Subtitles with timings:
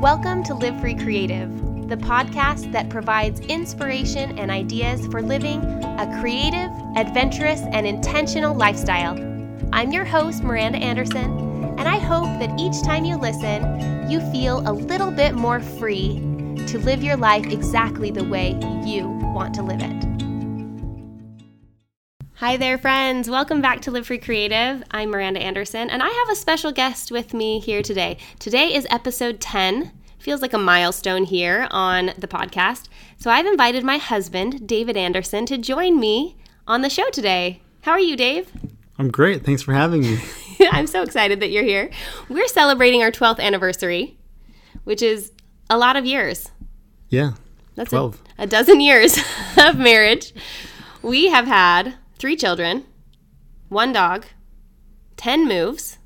[0.00, 1.50] Welcome to Live Free Creative,
[1.88, 9.18] the podcast that provides inspiration and ideas for living a creative, adventurous, and intentional lifestyle.
[9.72, 14.62] I'm your host, Miranda Anderson, and I hope that each time you listen, you feel
[14.70, 16.20] a little bit more free
[16.68, 18.50] to live your life exactly the way
[18.86, 20.17] you want to live it.
[22.40, 23.28] Hi there, friends.
[23.28, 24.84] Welcome back to Live Free Creative.
[24.92, 28.16] I'm Miranda Anderson, and I have a special guest with me here today.
[28.38, 29.90] Today is episode 10.
[30.20, 32.86] Feels like a milestone here on the podcast.
[33.16, 37.60] So I've invited my husband, David Anderson, to join me on the show today.
[37.80, 38.52] How are you, Dave?
[39.00, 39.44] I'm great.
[39.44, 40.20] Thanks for having me.
[40.70, 41.90] I'm so excited that you're here.
[42.28, 44.16] We're celebrating our 12th anniversary,
[44.84, 45.32] which is
[45.68, 46.52] a lot of years.
[47.08, 47.32] Yeah.
[47.74, 48.22] That's 12.
[48.38, 49.18] A, a dozen years
[49.58, 50.32] of marriage.
[51.02, 52.84] We have had three children,
[53.68, 54.26] one dog,
[55.16, 55.98] 10 moves,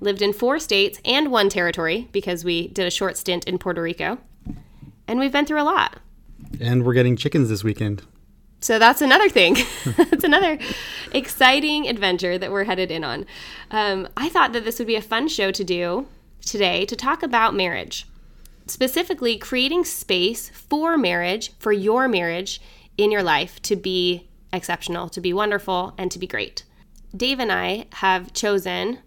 [0.00, 3.82] lived in four states and one territory because we did a short stint in Puerto
[3.82, 4.18] Rico.
[5.06, 5.98] And we've been through a lot.
[6.60, 8.02] And we're getting chickens this weekend.
[8.60, 9.56] So that's another thing.
[9.84, 10.58] that's another
[11.12, 13.26] exciting adventure that we're headed in on.
[13.70, 16.06] Um, I thought that this would be a fun show to do
[16.40, 18.06] today to talk about marriage,
[18.66, 22.60] specifically creating space for marriage, for your marriage
[22.96, 26.64] in your life to be exceptional, to be wonderful, and to be great.
[27.16, 28.98] Dave and I have chosen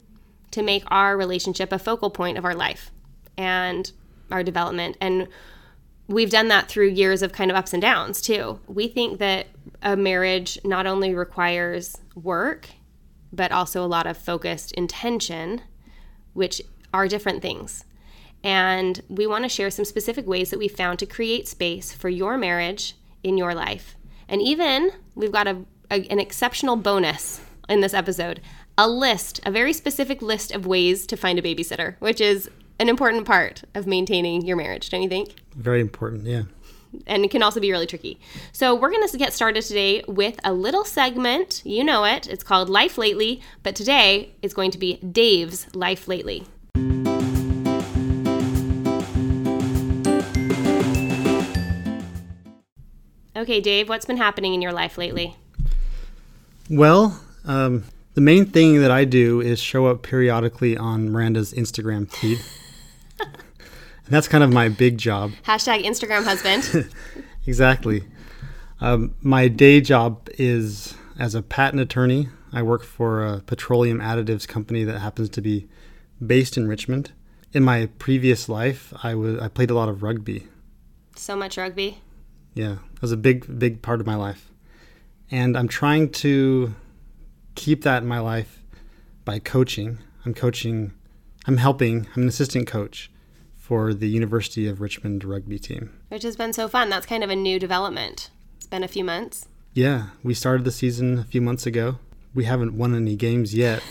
[0.51, 2.91] to make our relationship a focal point of our life
[3.37, 3.91] and
[4.31, 4.97] our development.
[5.01, 5.27] And
[6.07, 8.59] we've done that through years of kind of ups and downs too.
[8.67, 9.47] We think that
[9.81, 12.69] a marriage not only requires work,
[13.33, 15.61] but also a lot of focused intention,
[16.33, 16.61] which
[16.93, 17.83] are different things.
[18.43, 22.07] And we want to share some specific ways that we found to create space for
[22.07, 23.96] your marriage in your life.
[24.29, 25.57] And even we've got a,
[25.89, 28.41] a, an exceptional bonus in this episode
[28.77, 32.47] a list, a very specific list of ways to find a babysitter, which is
[32.79, 35.33] an important part of maintaining your marriage, don't you think?
[35.55, 36.43] Very important, yeah.
[37.07, 38.19] And it can also be really tricky.
[38.51, 41.61] So, we're going to get started today with a little segment.
[41.65, 42.27] You know it.
[42.27, 46.45] It's called Life Lately, but today it's going to be Dave's Life Lately.
[53.37, 55.35] Okay, Dave, what's been happening in your life lately?
[56.71, 57.83] Well, um,
[58.15, 62.39] the main thing that I do is show up periodically on Miranda's Instagram feed.
[63.19, 63.29] and
[64.07, 65.33] that's kind of my big job.
[65.45, 66.91] Hashtag Instagram husband.
[67.45, 68.05] exactly.
[68.81, 72.29] Um, my day job is as a patent attorney.
[72.51, 75.67] I work for a petroleum additives company that happens to be
[76.25, 77.11] based in Richmond.
[77.53, 80.47] In my previous life, I was I played a lot of rugby.
[81.15, 81.99] So much rugby.
[82.57, 84.51] Yeah, it was a big, big part of my life.
[85.29, 86.73] And I'm trying to
[87.53, 88.63] keep that in my life
[89.25, 89.99] by coaching.
[90.25, 90.91] I'm coaching,
[91.45, 93.11] I'm helping, I'm an assistant coach
[93.55, 95.93] for the University of Richmond rugby team.
[96.07, 96.89] Which has been so fun.
[96.89, 98.31] That's kind of a new development.
[98.55, 99.47] It's been a few months.
[99.73, 101.99] Yeah, we started the season a few months ago.
[102.33, 103.83] We haven't won any games yet.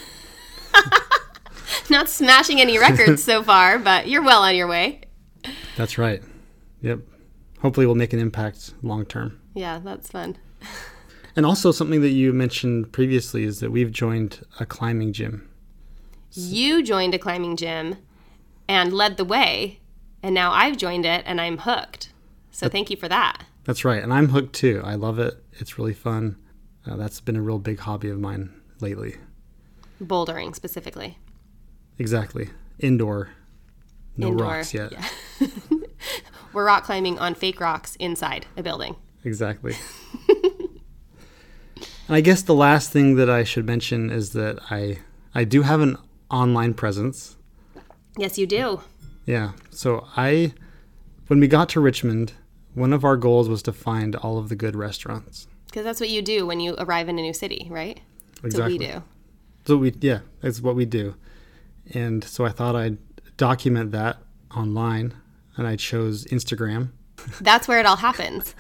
[1.89, 5.03] Not smashing any records so far, but you're well on your way.
[5.77, 6.21] That's right.
[6.81, 6.99] Yep
[7.61, 9.41] hopefully will make an impact long term.
[9.55, 10.37] Yeah, that's fun.
[11.37, 15.49] and also something that you mentioned previously is that we've joined a climbing gym.
[16.33, 17.97] You joined a climbing gym
[18.69, 19.81] and led the way,
[20.23, 22.13] and now I've joined it and I'm hooked.
[22.51, 23.45] So that, thank you for that.
[23.65, 24.81] That's right, and I'm hooked too.
[24.85, 25.43] I love it.
[25.55, 26.37] It's really fun.
[26.87, 29.17] Uh, that's been a real big hobby of mine lately.
[30.03, 31.19] Bouldering specifically.
[31.99, 32.51] Exactly.
[32.79, 33.31] Indoor.
[34.17, 34.93] No Indoor, rocks yet.
[34.93, 35.07] Yeah.
[36.57, 38.97] We're rock climbing on fake rocks inside a building.
[39.25, 39.75] Exactly.
[40.31, 40.81] and
[42.09, 45.01] I guess the last thing that I should mention is that I
[45.35, 45.99] I do have an
[46.31, 47.37] online presence.
[48.17, 48.81] Yes, you do.
[49.27, 49.53] Yeah.
[49.69, 50.55] So I
[51.27, 52.33] when we got to Richmond,
[52.73, 55.49] one of our goals was to find all of the good restaurants.
[55.67, 58.01] Because that's what you do when you arrive in a new city, right?
[58.37, 58.79] That's Exactly.
[58.79, 59.03] what we do.
[59.67, 61.17] So we yeah, that's what we do.
[61.93, 62.97] And so I thought I'd
[63.37, 64.17] document that
[64.57, 65.13] online
[65.57, 66.91] and I chose Instagram
[67.41, 68.55] That's where it all happens.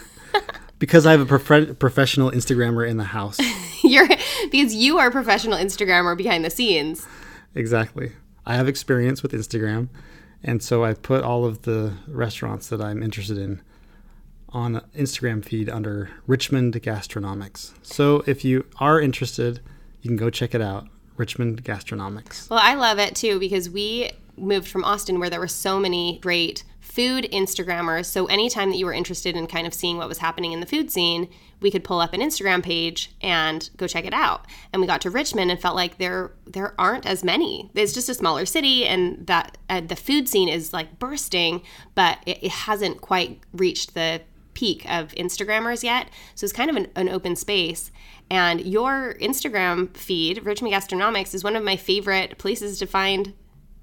[0.78, 3.38] because I have a prof- professional Instagrammer in the house.
[3.82, 4.08] You're
[4.50, 7.06] because you are a professional Instagrammer behind the scenes.
[7.54, 8.12] exactly.
[8.44, 9.88] I have experience with Instagram
[10.42, 13.60] and so I put all of the restaurants that I'm interested in
[14.50, 17.72] on Instagram feed under Richmond Gastronomics.
[17.82, 19.60] So if you are interested,
[20.02, 20.86] you can go check it out.
[21.16, 22.48] Richmond Gastronomics.
[22.50, 26.18] Well, I love it too because we moved from Austin where there were so many
[26.22, 28.06] great food Instagrammers.
[28.06, 30.66] So anytime that you were interested in kind of seeing what was happening in the
[30.66, 31.28] food scene,
[31.60, 34.46] we could pull up an Instagram page and go check it out.
[34.72, 37.70] And we got to Richmond and felt like there there aren't as many.
[37.74, 41.62] It's just a smaller city, and that uh, the food scene is like bursting,
[41.94, 44.22] but it, it hasn't quite reached the
[44.54, 46.08] peak of Instagrammers yet.
[46.34, 47.90] So it's kind of an, an open space.
[48.30, 53.34] And your Instagram feed, Richmond Gastronomics, is one of my favorite places to find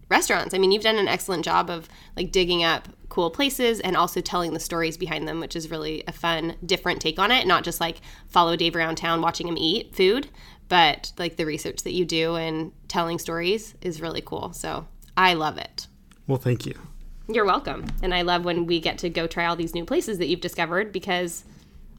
[0.10, 0.54] restaurants.
[0.54, 4.22] I mean, you've done an excellent job of like digging up cool places and also
[4.22, 7.46] telling the stories behind them, which is really a fun, different take on it.
[7.46, 10.30] Not just like follow Dave around town watching him eat food,
[10.68, 14.54] but like the research that you do and telling stories is really cool.
[14.54, 15.88] So I love it.
[16.28, 16.74] Well, thank you.
[17.28, 17.86] You're welcome.
[18.02, 20.42] And I love when we get to go try all these new places that you've
[20.42, 21.44] discovered because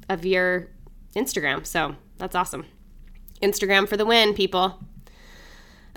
[0.09, 0.69] of your
[1.15, 1.65] Instagram.
[1.67, 2.67] So that's awesome.
[3.43, 4.81] Instagram for the win, people.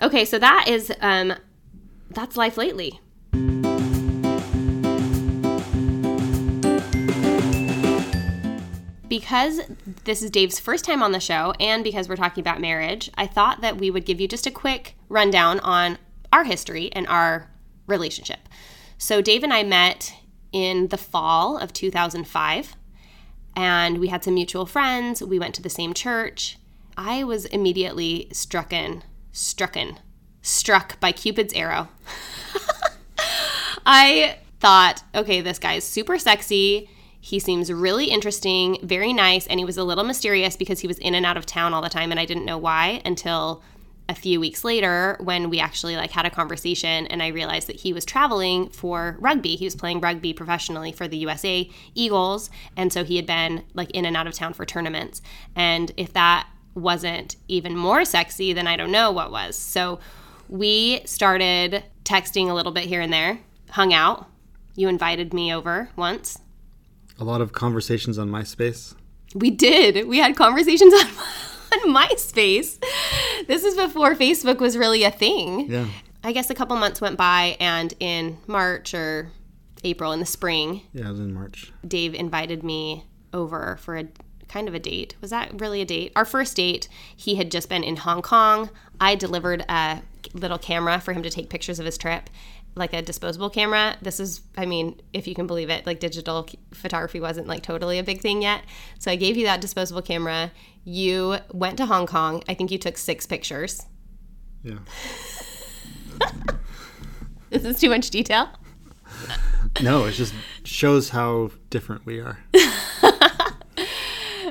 [0.00, 1.34] Okay, so that is um
[2.10, 3.00] that's life lately.
[9.08, 9.60] Because
[10.04, 13.26] this is Dave's first time on the show and because we're talking about marriage, I
[13.26, 15.98] thought that we would give you just a quick rundown on
[16.32, 17.50] our history and our
[17.86, 18.40] relationship.
[18.98, 20.12] So, Dave and I met
[20.52, 22.76] in the fall of 2005,
[23.56, 25.22] and we had some mutual friends.
[25.22, 26.58] We went to the same church.
[26.96, 29.02] I was immediately strucken,
[29.32, 29.98] strucken,
[30.48, 31.88] struck by Cupid's arrow.
[33.86, 36.90] I thought, okay, this guy's super sexy.
[37.20, 40.98] He seems really interesting, very nice, and he was a little mysterious because he was
[40.98, 43.62] in and out of town all the time, and I didn't know why until
[44.08, 47.76] a few weeks later when we actually like had a conversation and I realized that
[47.76, 49.54] he was traveling for rugby.
[49.54, 53.90] He was playing rugby professionally for the USA Eagles, and so he had been like
[53.90, 55.20] in and out of town for tournaments.
[55.54, 59.56] And if that wasn't even more sexy, then I don't know what was.
[59.56, 59.98] So
[60.48, 63.38] we started texting a little bit here and there,
[63.70, 64.26] hung out.
[64.74, 66.38] You invited me over once.
[67.18, 68.94] A lot of conversations on MySpace.
[69.34, 70.06] We did.
[70.06, 71.06] We had conversations on,
[71.80, 72.82] on MySpace.
[73.46, 75.70] This is before Facebook was really a thing.
[75.70, 75.86] Yeah.
[76.22, 79.30] I guess a couple months went by, and in March or
[79.84, 81.72] April in the spring, Yeah, it was in March.
[81.86, 84.08] Dave invited me over for a
[84.48, 85.14] kind of a date.
[85.20, 86.12] Was that really a date?
[86.16, 88.70] Our first date, he had just been in Hong Kong.
[89.00, 90.02] I delivered a
[90.34, 92.30] little camera for him to take pictures of his trip,
[92.74, 93.96] like a disposable camera.
[94.02, 97.98] This is, I mean, if you can believe it, like digital photography wasn't like totally
[97.98, 98.62] a big thing yet.
[98.98, 100.52] So I gave you that disposable camera.
[100.84, 102.42] You went to Hong Kong.
[102.48, 103.86] I think you took six pictures.
[104.62, 104.78] Yeah.
[107.50, 108.50] Is this too much detail?
[109.82, 110.34] No, it just
[110.64, 112.38] shows how different we are.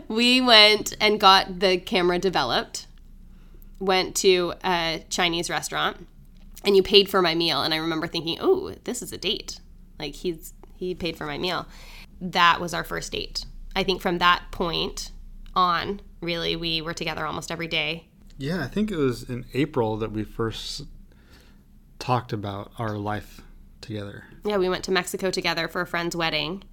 [0.08, 2.87] we went and got the camera developed
[3.80, 6.08] went to a chinese restaurant
[6.64, 7.62] and you paid for my meal.
[7.62, 9.60] And i remember thinking oh this is a date.
[10.00, 11.68] Like he's he paid for my meal.
[12.22, 13.46] That was our first date.
[13.76, 15.12] I think from that point
[15.56, 18.08] on really we were together almost every day.
[18.40, 20.84] Yeah, I think it was in April that we first
[22.00, 23.42] talked about our life
[23.82, 24.26] together.
[24.44, 26.64] yeah we went to mexico together for a friend's wedding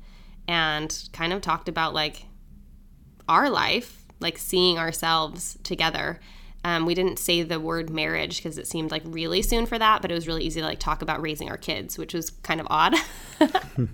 [0.49, 2.25] and kind of talked about like
[3.29, 6.19] our life like seeing ourselves together
[6.65, 10.03] um, we didn't say the word marriage because it seemed like really soon for that
[10.03, 12.61] but it was really easy to like talk about raising our kids which was kind
[12.61, 12.95] of odd.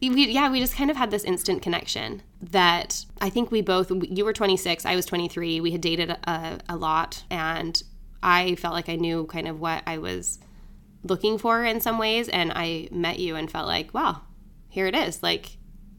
[0.00, 3.90] We, yeah we just kind of had this instant connection that i think we both
[3.90, 7.82] you were 26 i was 23 we had dated a, a lot and
[8.22, 10.38] i felt like i knew kind of what i was
[11.02, 14.20] looking for in some ways and i met you and felt like wow
[14.68, 15.56] here it is like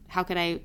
[0.08, 0.60] how could i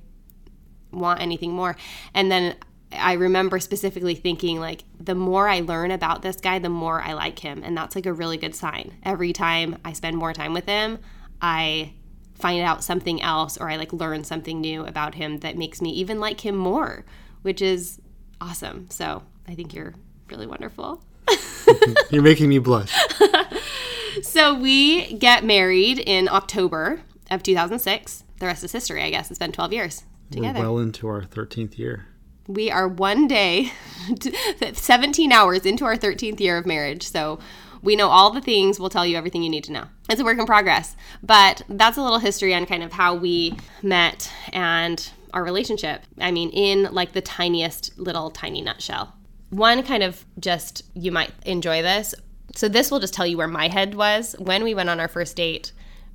[0.93, 1.75] want anything more?
[2.13, 2.55] And then
[2.97, 7.13] i remember specifically thinking like the more i learn about this guy the more i
[7.13, 10.53] like him and that's like a really good sign every time i spend more time
[10.53, 10.99] with him
[11.41, 11.93] i
[12.35, 15.89] find out something else or i like learn something new about him that makes me
[15.91, 17.05] even like him more
[17.41, 17.99] which is
[18.41, 19.93] awesome so i think you're
[20.29, 21.03] really wonderful
[22.09, 22.93] You're making me blush.
[24.21, 28.23] so we get married in October of 2006.
[28.39, 29.29] The rest is history, I guess.
[29.29, 30.59] It's been 12 years together.
[30.59, 32.07] We're well into our 13th year.
[32.47, 33.71] We are one day,
[34.73, 37.07] 17 hours into our 13th year of marriage.
[37.07, 37.39] So
[37.81, 38.79] we know all the things.
[38.79, 39.85] We'll tell you everything you need to know.
[40.09, 40.95] It's a work in progress.
[41.21, 46.01] But that's a little history on kind of how we met and our relationship.
[46.19, 49.13] I mean, in like the tiniest little tiny nutshell.
[49.49, 52.13] One kind of just, you might enjoy this.
[52.55, 55.07] So this will just tell you where my head was when we went on our
[55.07, 55.71] first date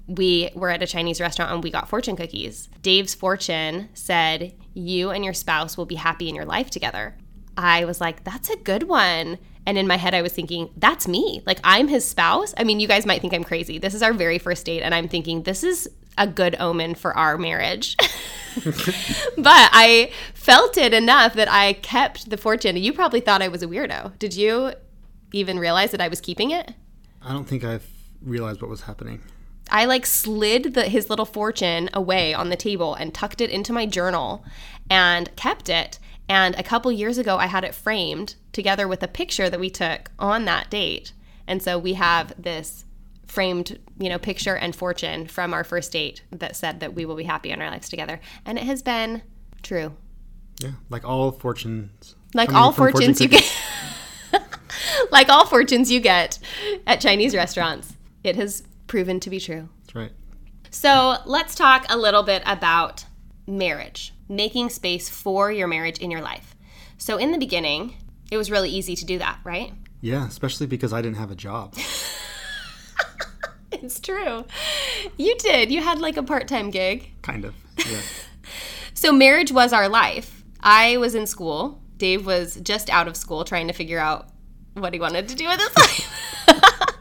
[0.09, 2.69] we were at a Chinese restaurant and we got fortune cookies.
[2.83, 7.17] Dave's fortune said, You and your spouse will be happy in your life together.
[7.57, 9.39] I was like, That's a good one.
[9.67, 11.43] And in my head, I was thinking, That's me.
[11.45, 12.55] Like, I'm his spouse.
[12.57, 13.79] I mean, you guys might think I'm crazy.
[13.79, 14.81] This is our very first date.
[14.81, 17.95] And I'm thinking, This is a good omen for our marriage.
[18.65, 22.77] but I felt it enough that I kept the fortune.
[22.77, 24.19] You probably thought I was a weirdo.
[24.19, 24.73] Did you
[25.33, 26.73] even realize that I was keeping it?
[27.23, 27.87] I don't think I've
[28.23, 29.21] realized what was happening.
[29.71, 33.73] I like slid the, his little fortune away on the table and tucked it into
[33.73, 34.45] my journal
[34.91, 35.99] and kept it.
[36.29, 39.71] And a couple years ago, I had it framed together with a picture that we
[39.71, 41.13] took on that date.
[41.47, 42.85] And so we have this
[43.27, 47.17] framed, you know, picture and fortune from our first date that said that we will
[47.17, 48.21] be happy in our lives together.
[48.45, 49.23] And it has been
[49.63, 49.95] true.
[50.61, 52.17] Yeah, like all fortunes.
[52.35, 54.43] Like all fortunes fortune you get.
[55.11, 56.39] like all fortunes you get
[56.87, 57.95] at Chinese restaurants.
[58.25, 59.69] It has proven to be true.
[59.83, 60.13] That's right.
[60.71, 63.05] So let's talk a little bit about
[63.47, 66.55] marriage, making space for your marriage in your life.
[66.99, 67.95] So in the beginning,
[68.31, 69.73] it was really easy to do that, right?
[70.01, 71.75] Yeah, especially because I didn't have a job.
[73.73, 74.45] it's true.
[75.17, 75.71] You did.
[75.71, 77.11] You had like a part time gig.
[77.23, 77.55] Kind of.
[77.79, 78.01] Yeah.
[78.95, 80.43] so marriage was our life.
[80.61, 81.81] I was in school.
[81.97, 84.29] Dave was just out of school trying to figure out
[84.75, 86.95] what he wanted to do with his life.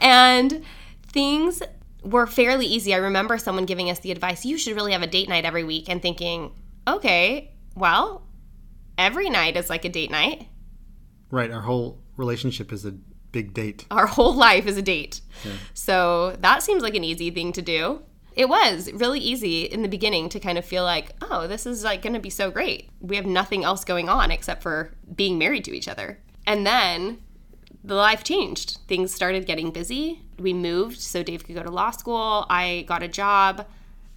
[0.00, 0.64] and
[1.12, 1.62] things
[2.02, 2.94] were fairly easy.
[2.94, 5.64] I remember someone giving us the advice, you should really have a date night every
[5.64, 6.52] week, and thinking,
[6.88, 8.26] okay, well,
[8.96, 10.46] every night is like a date night.
[11.30, 11.50] Right.
[11.50, 12.92] Our whole relationship is a
[13.32, 13.86] big date.
[13.90, 15.20] Our whole life is a date.
[15.44, 15.52] Yeah.
[15.74, 18.02] So that seems like an easy thing to do.
[18.34, 21.84] It was really easy in the beginning to kind of feel like, oh, this is
[21.84, 22.88] like going to be so great.
[23.00, 26.18] We have nothing else going on except for being married to each other.
[26.46, 27.18] And then
[27.82, 28.78] the life changed.
[28.88, 30.22] Things started getting busy.
[30.38, 32.46] We moved so Dave could go to law school.
[32.50, 33.66] I got a job.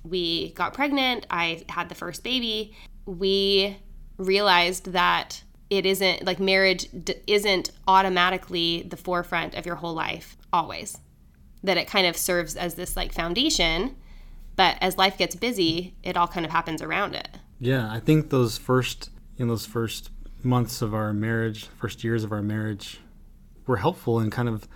[0.04, 1.26] We got pregnant.
[1.30, 2.76] I had the first baby.
[3.06, 3.78] We
[4.18, 10.38] realized that it isn't like marriage d- isn't automatically the forefront of your whole life
[10.52, 10.98] always.
[11.64, 13.96] That it kind of serves as this like foundation,
[14.56, 17.30] but as life gets busy, it all kind of happens around it.
[17.60, 20.10] Yeah, I think those first in those first
[20.44, 23.00] months of our marriage, first years of our marriage,
[23.66, 24.68] were helpful in kind of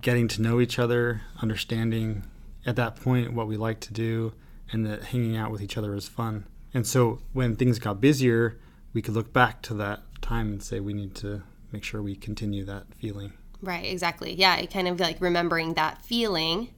[0.00, 2.24] getting to know each other, understanding
[2.64, 4.32] at that point what we like to do,
[4.70, 6.46] and that hanging out with each other was fun.
[6.74, 8.58] And so when things got busier,
[8.92, 12.14] we could look back to that time and say we need to make sure we
[12.14, 13.32] continue that feeling.
[13.60, 14.34] Right, exactly.
[14.34, 16.68] Yeah, kind of like remembering that feeling,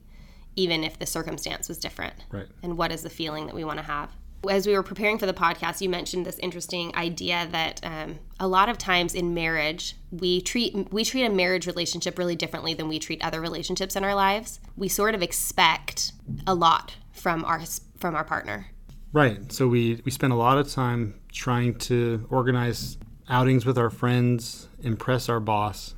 [0.55, 2.15] even if the circumstance was different.
[2.31, 2.47] Right.
[2.63, 4.11] And what is the feeling that we want to have?
[4.49, 8.47] As we were preparing for the podcast, you mentioned this interesting idea that um, a
[8.47, 12.87] lot of times in marriage, we treat we treat a marriage relationship really differently than
[12.87, 14.59] we treat other relationships in our lives.
[14.75, 16.11] We sort of expect
[16.47, 17.61] a lot from our
[17.97, 18.67] from our partner.
[19.13, 19.51] Right.
[19.51, 22.97] So we we spend a lot of time trying to organize
[23.29, 25.95] outings with our friends, impress our boss,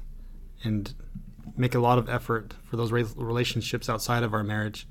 [0.64, 0.94] and
[1.56, 4.88] make a lot of effort for those relationships outside of our marriage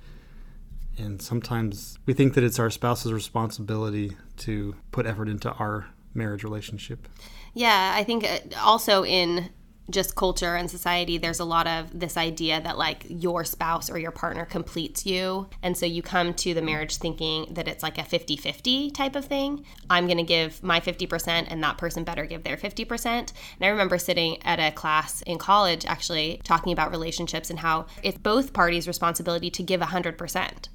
[0.99, 6.45] and sometimes we think that it's our spouse's responsibility to put effort into our marriage
[6.45, 7.09] relationship.
[7.55, 9.51] Yeah, I think uh, also in
[9.89, 13.99] just culture and society, there's a lot of this idea that like your spouse or
[13.99, 15.49] your partner completes you.
[15.63, 19.15] And so you come to the marriage thinking that it's like a 50 50 type
[19.15, 19.65] of thing.
[19.89, 23.07] I'm going to give my 50% and that person better give their 50%.
[23.07, 27.87] And I remember sitting at a class in college actually talking about relationships and how
[28.03, 30.69] it's both parties' responsibility to give 100%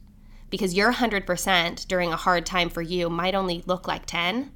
[0.52, 4.52] because your 100% during a hard time for you might only look like 10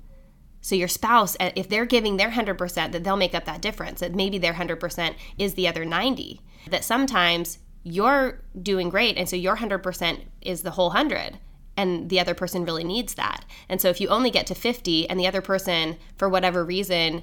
[0.66, 4.00] so your spouse uh, if they're giving their 100% that they'll make up that difference.
[4.00, 9.36] That maybe their 100% is the other 90 that sometimes you're doing great and so
[9.36, 11.38] your 100% is the whole 100
[11.78, 13.46] and the other person really needs that.
[13.70, 17.22] And so if you only get to 50 and the other person for whatever reason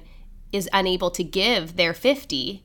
[0.53, 2.63] is unable to give their 50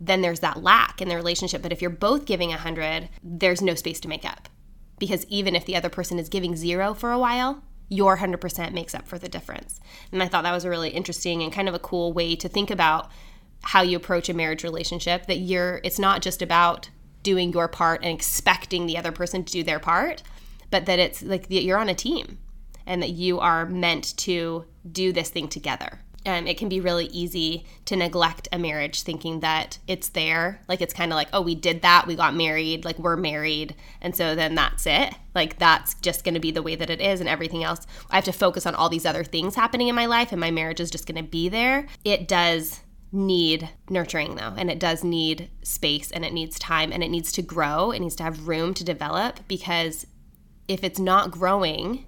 [0.00, 1.60] then there's that lack in the relationship.
[1.60, 4.48] But if you're both giving 100 there's no space to make up
[4.98, 8.94] because even if the other person is giving zero for a while, your 100% makes
[8.94, 9.80] up for the difference.
[10.10, 12.48] And I thought that was a really interesting and kind of a cool way to
[12.48, 13.10] think about
[13.62, 16.90] how you approach a marriage relationship that you're it's not just about
[17.22, 20.22] doing your part and expecting the other person to do their part,
[20.70, 22.38] but that it's like you're on a team
[22.86, 26.00] and that you are meant to do this thing together.
[26.26, 30.60] Um, it can be really easy to neglect a marriage thinking that it's there.
[30.68, 33.74] Like it's kind of like, oh, we did that, we got married, like we're married.
[34.00, 35.14] And so then that's it.
[35.34, 37.86] Like that's just going to be the way that it is, and everything else.
[38.10, 40.50] I have to focus on all these other things happening in my life, and my
[40.50, 41.86] marriage is just going to be there.
[42.04, 42.80] It does
[43.12, 47.30] need nurturing though and it does need space and it needs time and it needs
[47.30, 50.04] to grow it needs to have room to develop because
[50.66, 52.04] if it's not growing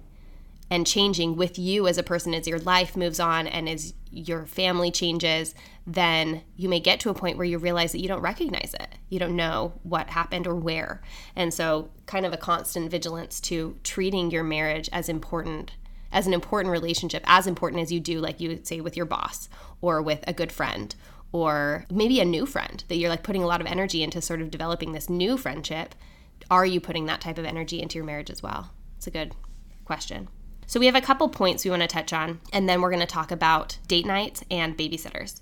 [0.69, 4.45] and changing with you as a person as your life moves on and as your
[4.45, 5.53] family changes
[5.85, 8.95] then you may get to a point where you realize that you don't recognize it
[9.09, 11.01] you don't know what happened or where
[11.35, 15.71] and so kind of a constant vigilance to treating your marriage as important
[16.11, 19.05] as an important relationship, as important as you do, like you would say, with your
[19.05, 19.49] boss
[19.81, 20.95] or with a good friend
[21.31, 24.41] or maybe a new friend that you're like putting a lot of energy into sort
[24.41, 25.93] of developing this new friendship.
[26.49, 28.71] Are you putting that type of energy into your marriage as well?
[28.97, 29.35] It's a good
[29.85, 30.29] question.
[30.67, 32.99] So, we have a couple points we want to touch on, and then we're going
[32.99, 35.41] to talk about date nights and babysitters.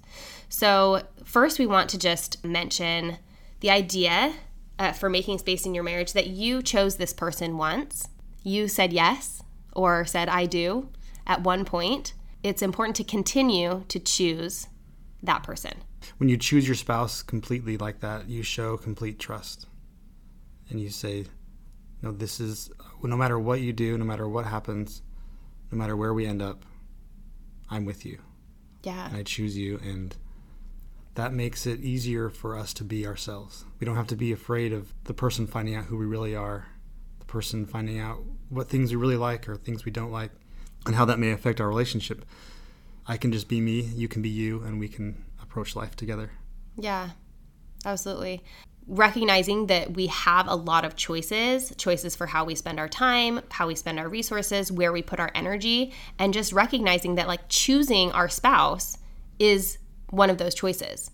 [0.49, 3.17] So, first, we want to just mention
[3.59, 4.33] the idea
[4.77, 8.07] uh, for making space in your marriage that you chose this person once,
[8.43, 9.41] you said yes,
[9.73, 10.89] or said I do
[11.27, 12.13] at one point,
[12.43, 14.67] it's important to continue to choose
[15.23, 15.73] that person.
[16.17, 19.65] When you choose your spouse completely like that, you show complete trust.
[20.69, 21.25] And you say,
[22.01, 22.69] no, this is,
[23.01, 25.01] no matter what you do, no matter what happens,
[25.75, 26.63] no matter where we end up,
[27.69, 28.19] I'm with you.
[28.83, 29.07] Yeah.
[29.07, 29.79] And I choose you.
[29.83, 30.15] And
[31.15, 33.65] that makes it easier for us to be ourselves.
[33.79, 36.67] We don't have to be afraid of the person finding out who we really are
[37.25, 40.31] the person finding out what things we really like or things we don't like
[40.85, 42.25] and how that may affect our relationship.
[43.07, 46.31] I can just be me, you can be you, and we can approach life together.
[46.75, 47.09] Yeah,
[47.85, 48.43] absolutely.
[48.87, 53.41] Recognizing that we have a lot of choices choices for how we spend our time,
[53.49, 57.49] how we spend our resources, where we put our energy, and just recognizing that, like,
[57.49, 58.97] choosing our spouse
[59.39, 59.79] is
[60.11, 61.09] one of those choices.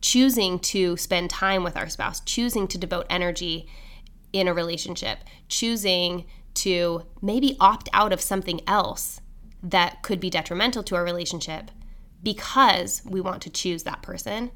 [0.00, 3.68] Choosing to spend time with our spouse, choosing to devote energy
[4.32, 9.20] in a relationship, choosing to maybe opt out of something else
[9.62, 11.70] that could be detrimental to our relationship
[12.22, 14.50] because we want to choose that person.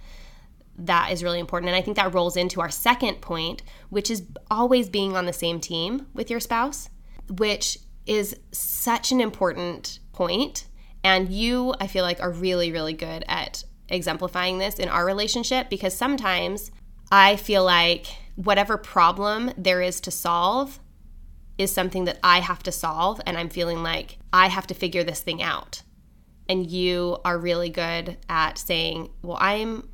[0.77, 1.69] That is really important.
[1.69, 5.33] And I think that rolls into our second point, which is always being on the
[5.33, 6.89] same team with your spouse,
[7.29, 10.67] which is such an important point.
[11.05, 15.69] And you, I feel like, are really, really good at exemplifying this in our relationship
[15.69, 16.71] because sometimes
[17.11, 18.07] I feel like
[18.37, 20.81] whatever problem there is to solve
[21.59, 25.05] is something that I have to solve, and I'm feeling like I have to figure
[25.05, 25.83] this thing out.
[26.49, 29.89] And you are really good at saying, Well, I'm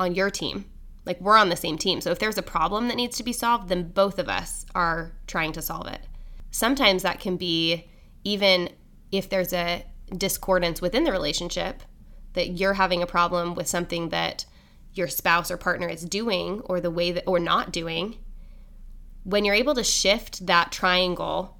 [0.00, 0.64] on your team.
[1.06, 2.00] Like, we're on the same team.
[2.00, 5.12] So if there's a problem that needs to be solved, then both of us are
[5.26, 6.00] trying to solve it.
[6.50, 7.88] Sometimes that can be
[8.24, 8.68] even
[9.12, 9.84] if there's a
[10.16, 11.82] discordance within the relationship,
[12.34, 14.44] that you're having a problem with something that
[14.94, 18.16] your spouse or partner is doing or the way that or not doing
[19.24, 21.56] when you're able to shift that triangle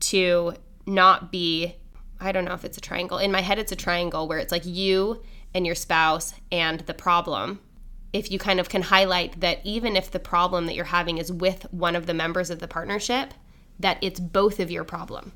[0.00, 0.54] to
[0.86, 1.74] not be
[2.20, 3.18] I don't know if it's a triangle.
[3.18, 5.22] In my head it's a triangle where it's like you
[5.54, 7.60] and your spouse and the problem.
[8.12, 11.30] If you kind of can highlight that even if the problem that you're having is
[11.30, 13.34] with one of the members of the partnership,
[13.78, 15.32] that it's both of your problem.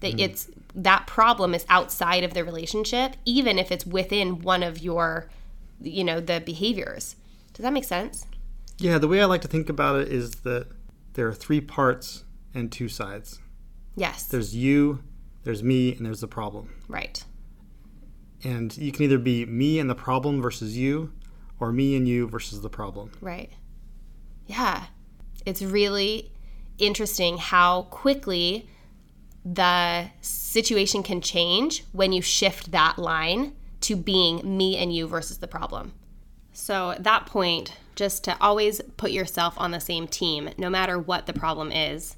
[0.00, 0.20] That mm.
[0.20, 5.28] it's that problem is outside of the relationship even if it's within one of your
[5.80, 7.16] you know the behaviors.
[7.52, 8.26] Does that make sense?
[8.78, 10.68] Yeah the way i like to think about it is that
[11.14, 12.24] there are three parts
[12.54, 13.40] and two sides.
[13.96, 14.24] Yes.
[14.24, 15.02] There's you
[15.44, 16.70] there's me and there's the problem.
[16.88, 17.22] Right.
[18.42, 21.12] And you can either be me and the problem versus you
[21.60, 23.50] or me and you versus the problem right
[24.46, 24.84] yeah
[25.46, 26.30] it's really
[26.78, 28.68] interesting how quickly
[29.44, 35.38] the situation can change when you shift that line to being me and you versus
[35.38, 35.92] the problem.
[36.52, 40.98] So, at that point, just to always put yourself on the same team, no matter
[40.98, 42.16] what the problem is,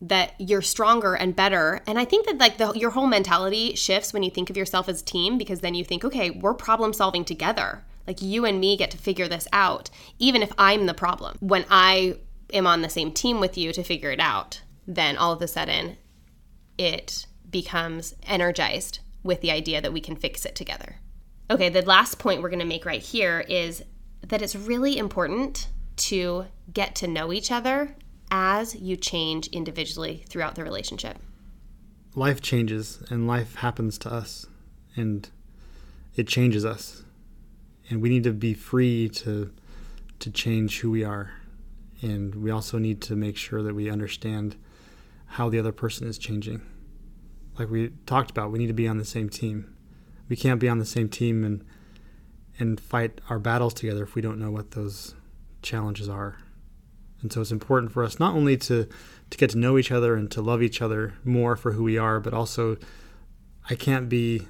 [0.00, 1.82] that you're stronger and better.
[1.86, 4.88] And I think that like the, your whole mentality shifts when you think of yourself
[4.88, 7.84] as a team because then you think, okay, we're problem solving together.
[8.10, 11.36] Like you and me get to figure this out, even if I'm the problem.
[11.38, 12.16] When I
[12.52, 15.46] am on the same team with you to figure it out, then all of a
[15.46, 15.96] sudden
[16.76, 20.96] it becomes energized with the idea that we can fix it together.
[21.52, 23.84] Okay, the last point we're going to make right here is
[24.26, 25.68] that it's really important
[25.98, 27.94] to get to know each other
[28.32, 31.16] as you change individually throughout the relationship.
[32.16, 34.46] Life changes and life happens to us
[34.96, 35.30] and
[36.16, 37.04] it changes us.
[37.90, 39.52] And we need to be free to
[40.20, 41.32] to change who we are
[42.02, 44.56] and we also need to make sure that we understand
[45.26, 46.62] how the other person is changing.
[47.58, 49.74] Like we talked about, we need to be on the same team.
[50.28, 51.64] We can't be on the same team and
[52.58, 55.14] and fight our battles together if we don't know what those
[55.62, 56.36] challenges are.
[57.22, 58.88] And so it's important for us not only to
[59.30, 61.98] to get to know each other and to love each other more for who we
[61.98, 62.76] are, but also
[63.68, 64.46] I can't be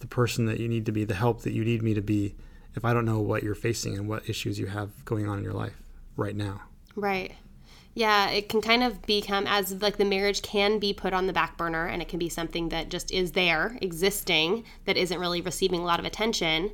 [0.00, 2.34] the person that you need to be, the help that you need me to be
[2.74, 5.44] if I don't know what you're facing and what issues you have going on in
[5.44, 5.80] your life
[6.16, 6.62] right now.
[6.96, 7.32] Right.
[7.94, 11.32] Yeah, it can kind of become as like the marriage can be put on the
[11.32, 15.40] back burner and it can be something that just is there, existing, that isn't really
[15.40, 16.72] receiving a lot of attention.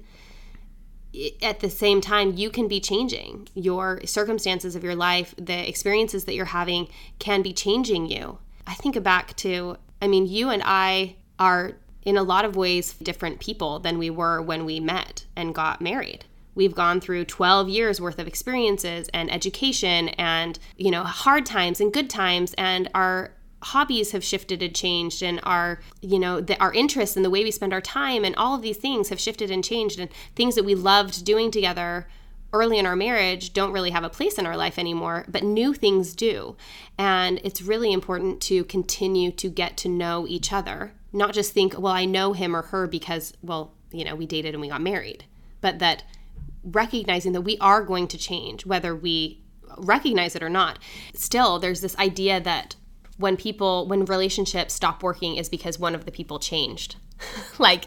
[1.42, 3.48] At the same time, you can be changing.
[3.54, 8.38] Your circumstances of your life, the experiences that you're having can be changing you.
[8.66, 12.94] I think back to, I mean, you and I are in a lot of ways
[12.94, 16.24] different people than we were when we met and got married.
[16.54, 21.80] We've gone through 12 years worth of experiences and education and, you know, hard times
[21.80, 23.32] and good times and our
[23.62, 27.44] hobbies have shifted and changed and our you know the, our interests and the way
[27.44, 30.54] we spend our time and all of these things have shifted and changed and things
[30.54, 32.06] that we loved doing together
[32.52, 35.72] early in our marriage don't really have a place in our life anymore, but new
[35.72, 36.56] things do.
[36.98, 41.78] And it's really important to continue to get to know each other, not just think,
[41.78, 44.80] well, I know him or her because, well, you know, we dated and we got
[44.80, 45.24] married,
[45.60, 46.04] but that
[46.62, 49.42] recognizing that we are going to change, whether we
[49.78, 50.78] recognize it or not.
[51.14, 52.76] Still, there's this idea that
[53.16, 56.96] when people, when relationships stop working, is because one of the people changed.
[57.58, 57.86] like,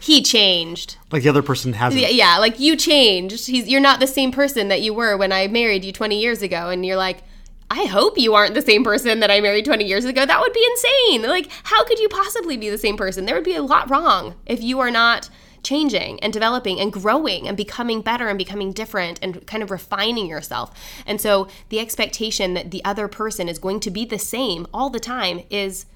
[0.00, 0.96] he changed.
[1.10, 2.12] Like the other person hasn't.
[2.12, 3.46] Yeah, like you changed.
[3.46, 6.40] He's you're not the same person that you were when I married you 20 years
[6.40, 7.22] ago and you're like
[7.70, 10.24] I hope you aren't the same person that I married 20 years ago.
[10.24, 11.22] That would be insane.
[11.22, 13.26] Like how could you possibly be the same person?
[13.26, 15.28] There would be a lot wrong if you are not
[15.62, 20.26] changing and developing and growing and becoming better and becoming different and kind of refining
[20.26, 20.72] yourself.
[21.06, 24.90] And so the expectation that the other person is going to be the same all
[24.90, 25.86] the time is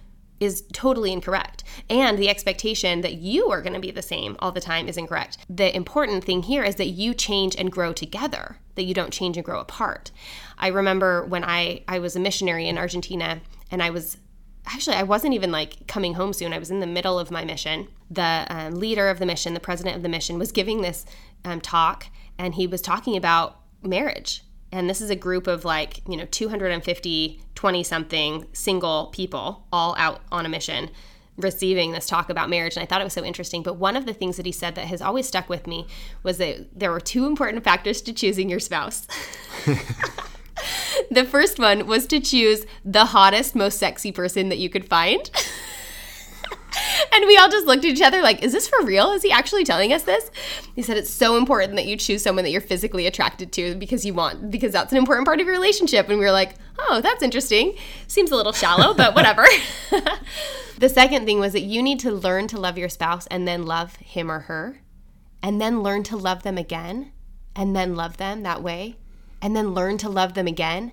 [0.40, 1.62] is totally incorrect.
[1.88, 4.96] And the expectation that you are going to be the same all the time is
[4.96, 5.38] incorrect.
[5.48, 9.37] The important thing here is that you change and grow together, that you don't change
[9.37, 10.11] and grow apart.
[10.62, 14.16] I remember when I, I was a missionary in Argentina and I was
[14.64, 16.53] actually i wasn't even like coming home soon.
[16.53, 17.88] I was in the middle of my mission.
[18.11, 21.05] The um, leader of the mission the president of the mission was giving this
[21.44, 22.07] um, talk
[22.38, 24.44] and he was talking about marriage.
[24.70, 29.96] And this is a group of like you know 250 20 something single people all
[29.98, 30.90] out on a mission
[31.38, 32.77] receiving this talk about marriage.
[32.77, 33.64] And i thought it was so interesting.
[33.64, 35.88] But one of the things that he said that has always stuck with me
[36.22, 39.09] was that there were two important factors to choosing your spouse
[41.11, 45.31] the first one was to choose the hottest most sexy person that you could find
[47.12, 49.12] and we all just looked at each other like, is this for real?
[49.12, 50.31] Is he actually telling us this?
[50.75, 54.05] He said it's so important that you choose someone that you're physically attracted to because
[54.05, 56.09] you want, because that's an important part of your relationship.
[56.09, 57.77] And we were like, oh, that's interesting.
[58.07, 59.45] Seems a little shallow, but whatever.
[60.79, 63.67] the second thing was that you need to learn to love your spouse and then
[63.67, 64.81] love him or her,
[65.43, 67.12] and then learn to love them again,
[67.55, 68.97] and then love them that way,
[69.42, 70.92] and then learn to love them again.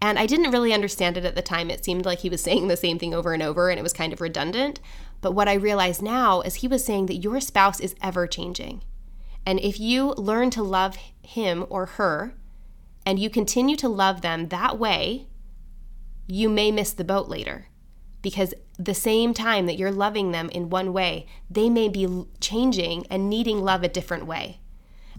[0.00, 1.70] And I didn't really understand it at the time.
[1.70, 3.92] It seemed like he was saying the same thing over and over, and it was
[3.92, 4.80] kind of redundant.
[5.20, 8.82] But what I realize now is he was saying that your spouse is ever changing.
[9.44, 12.34] And if you learn to love him or her
[13.06, 15.26] and you continue to love them that way,
[16.26, 17.66] you may miss the boat later.
[18.22, 23.06] Because the same time that you're loving them in one way, they may be changing
[23.10, 24.60] and needing love a different way.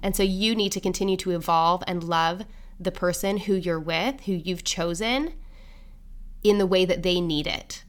[0.04, 2.44] And so you need to continue to evolve and love
[2.82, 5.34] the person who you're with, who you've chosen,
[6.44, 7.84] in the way that they need it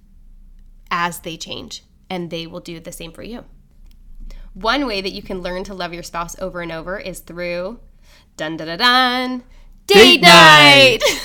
[0.90, 3.44] as they change and they will do the same for you.
[4.52, 7.80] One way that you can learn to love your spouse over and over is through
[8.36, 9.44] dun dun dun, dun
[9.86, 10.98] date, date night.
[11.00, 11.20] night.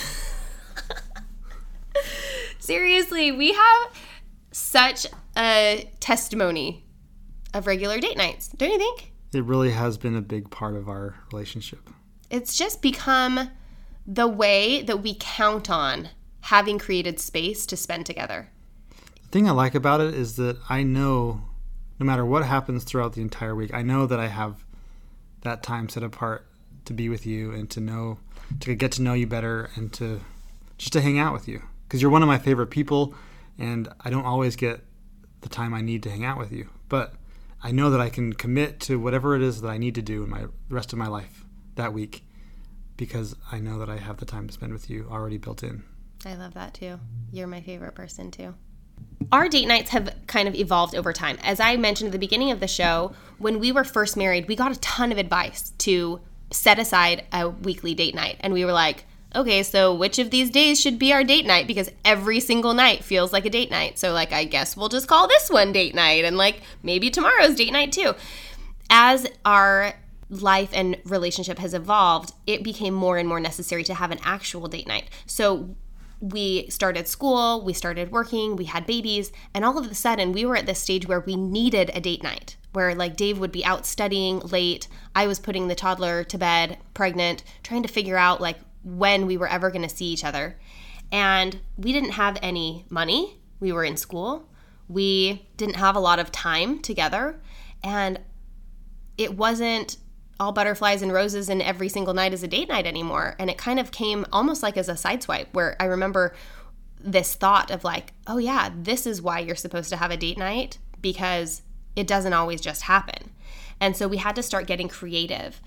[2.60, 3.94] Seriously, we have
[4.52, 6.86] such a testimony
[7.54, 9.12] of regular date nights, don't you think?
[9.34, 11.90] It really has been a big part of our relationship.
[12.30, 13.52] It's just become
[14.08, 16.10] the way that we count on
[16.42, 18.50] having created space to spend together.
[19.24, 21.42] The thing I like about it is that I know
[22.00, 24.64] no matter what happens throughout the entire week, I know that I have
[25.42, 26.48] that time set apart
[26.86, 28.20] to be with you and to know
[28.62, 30.22] to get to know you better and to
[30.78, 33.14] just to hang out with you because you're one of my favorite people
[33.58, 34.82] and I don't always get
[35.42, 36.70] the time I need to hang out with you.
[36.88, 37.16] But
[37.62, 40.24] I know that I can commit to whatever it is that I need to do
[40.24, 41.44] in my the rest of my life
[41.76, 42.24] that week
[42.98, 45.84] because I know that I have the time to spend with you already built in.
[46.26, 47.00] I love that too.
[47.32, 48.56] You're my favorite person too.
[49.32, 51.38] Our date nights have kind of evolved over time.
[51.44, 54.56] As I mentioned at the beginning of the show, when we were first married, we
[54.56, 58.38] got a ton of advice to set aside a weekly date night.
[58.40, 59.06] And we were like,
[59.36, 61.68] okay, so which of these days should be our date night?
[61.68, 64.00] Because every single night feels like a date night.
[64.00, 67.56] So, like, I guess we'll just call this one date night and, like, maybe tomorrow's
[67.56, 68.14] date night too.
[68.90, 69.94] As our
[70.30, 74.68] life and relationship has evolved, it became more and more necessary to have an actual
[74.68, 75.10] date night.
[75.26, 75.76] So,
[76.20, 80.46] we started school, we started working, we had babies, and all of a sudden we
[80.46, 82.58] were at this stage where we needed a date night.
[82.74, 86.78] Where like Dave would be out studying late, I was putting the toddler to bed,
[86.94, 90.58] pregnant, trying to figure out like when we were ever going to see each other.
[91.12, 93.40] And we didn't have any money.
[93.60, 94.50] We were in school.
[94.88, 97.40] We didn't have a lot of time together.
[97.84, 98.20] And
[99.18, 99.98] it wasn't
[100.40, 103.36] all butterflies and roses and every single night is a date night anymore.
[103.40, 106.36] And it kind of came almost like as a sideswipe where I remember
[107.00, 110.38] this thought of like, oh yeah, this is why you're supposed to have a date
[110.38, 111.62] night because
[111.96, 113.32] it doesn't always just happen.
[113.80, 115.62] And so we had to start getting creative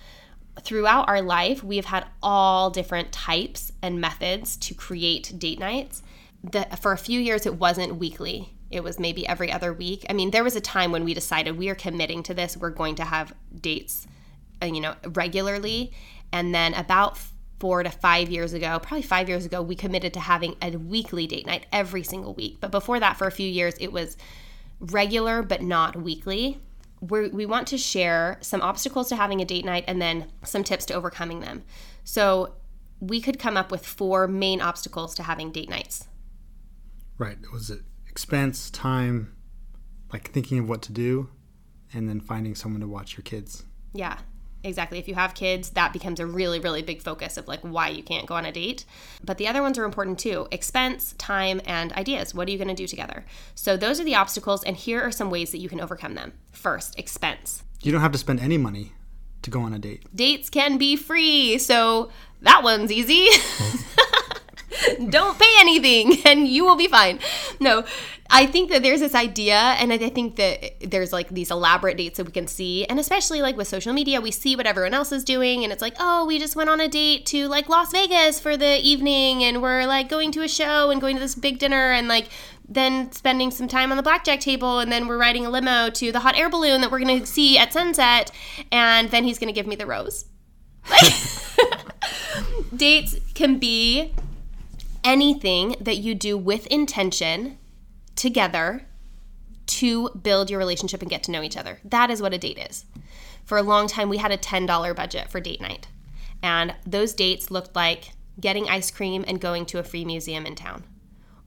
[0.61, 6.03] throughout our life, we have had all different types and methods to create date nights.
[6.43, 8.55] The, for a few years, it wasn't weekly.
[8.71, 10.07] It was maybe every other week.
[10.09, 12.57] I mean, there was a time when we decided we are committing to this.
[12.57, 14.07] We're going to have dates,
[14.63, 15.93] you know, regularly.
[16.33, 17.19] And then about
[17.59, 21.27] four to five years ago, probably five years ago, we committed to having a weekly
[21.27, 22.59] date night every single week.
[22.61, 24.17] But before that, for a few years, it was
[24.81, 26.59] regular but not weekly
[27.01, 30.63] we we want to share some obstacles to having a date night and then some
[30.63, 31.65] tips to overcoming them.
[32.05, 32.55] So
[33.01, 36.07] we could come up with four main obstacles to having date nights.
[37.17, 37.39] Right.
[37.53, 39.35] Was it expense, time,
[40.13, 41.31] like thinking of what to do,
[41.93, 43.65] and then finding someone to watch your kids?
[43.93, 44.19] Yeah
[44.65, 44.99] exactly.
[44.99, 48.03] If you have kids that becomes a really really big focus of like why you
[48.03, 48.85] can't go on a date.
[49.25, 50.49] But the other ones are important too.
[50.51, 52.35] Expense time and ideas.
[52.35, 53.25] What are you going to do together?
[53.55, 56.33] So those are the obstacles and here are some ways that you can overcome them.
[56.53, 57.63] First expense.
[57.83, 58.93] You don't have to spend any money
[59.43, 60.05] to go on a date.
[60.15, 62.11] Dates can be free so
[62.43, 63.29] that one's easy
[65.11, 67.19] don't pay anything and you will be fine.
[67.59, 67.85] No,
[68.33, 72.19] I think that there's this idea, and I think that there's like these elaborate dates
[72.19, 75.11] that we can see, and especially like with social media, we see what everyone else
[75.11, 77.91] is doing, and it's like, oh, we just went on a date to like Las
[77.91, 81.35] Vegas for the evening, and we're like going to a show and going to this
[81.35, 82.29] big dinner, and like
[82.69, 86.13] then spending some time on the blackjack table, and then we're riding a limo to
[86.13, 88.31] the hot air balloon that we're gonna see at sunset,
[88.71, 90.27] and then he's gonna give me the rose.
[90.89, 91.13] like
[92.77, 94.15] dates can be
[95.05, 97.59] anything that you do with intention
[98.17, 98.87] together
[99.67, 101.79] to build your relationship and get to know each other.
[101.85, 102.85] That is what a date is.
[103.45, 105.89] For a long time, we had a $10 budget for date night.
[106.43, 110.55] And those dates looked like getting ice cream and going to a free museum in
[110.55, 110.85] town,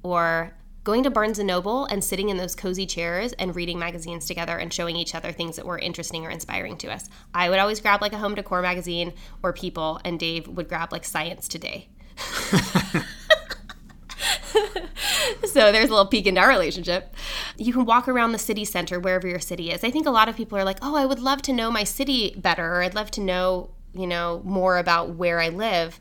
[0.03, 4.25] or going to Barnes and Noble and sitting in those cozy chairs and reading magazines
[4.25, 7.09] together and showing each other things that were interesting or inspiring to us.
[7.33, 10.91] I would always grab like a home decor magazine or People, and Dave would grab
[10.91, 11.89] like Science Today.
[15.45, 17.13] so there's a little peek into our relationship.
[17.57, 19.83] You can walk around the city center wherever your city is.
[19.83, 21.83] I think a lot of people are like, "Oh, I would love to know my
[21.83, 25.99] city better, or I'd love to know, you know, more about where I live."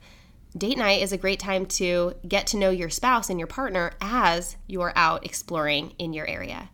[0.56, 3.92] Date night is a great time to get to know your spouse and your partner
[4.02, 6.68] as you're out exploring in your area.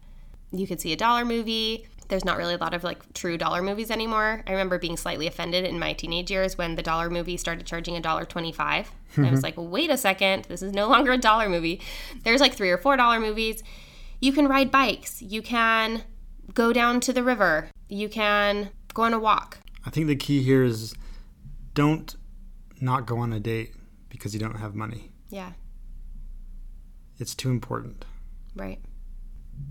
[0.50, 3.62] You could see a dollar movie, there's not really a lot of like true dollar
[3.62, 4.42] movies anymore.
[4.46, 7.96] I remember being slightly offended in my teenage years when the dollar movie started charging
[7.96, 8.90] a dollar twenty-five.
[9.12, 9.24] Mm-hmm.
[9.24, 11.80] I was like, wait a second, this is no longer a dollar movie.
[12.24, 13.62] There's like three or four dollar movies.
[14.20, 15.22] You can ride bikes.
[15.22, 16.02] You can
[16.54, 17.70] go down to the river.
[17.88, 19.58] You can go on a walk.
[19.86, 20.94] I think the key here is
[21.74, 22.16] don't
[22.80, 23.74] not go on a date
[24.08, 25.12] because you don't have money.
[25.28, 25.52] Yeah.
[27.18, 28.04] It's too important.
[28.56, 28.80] Right.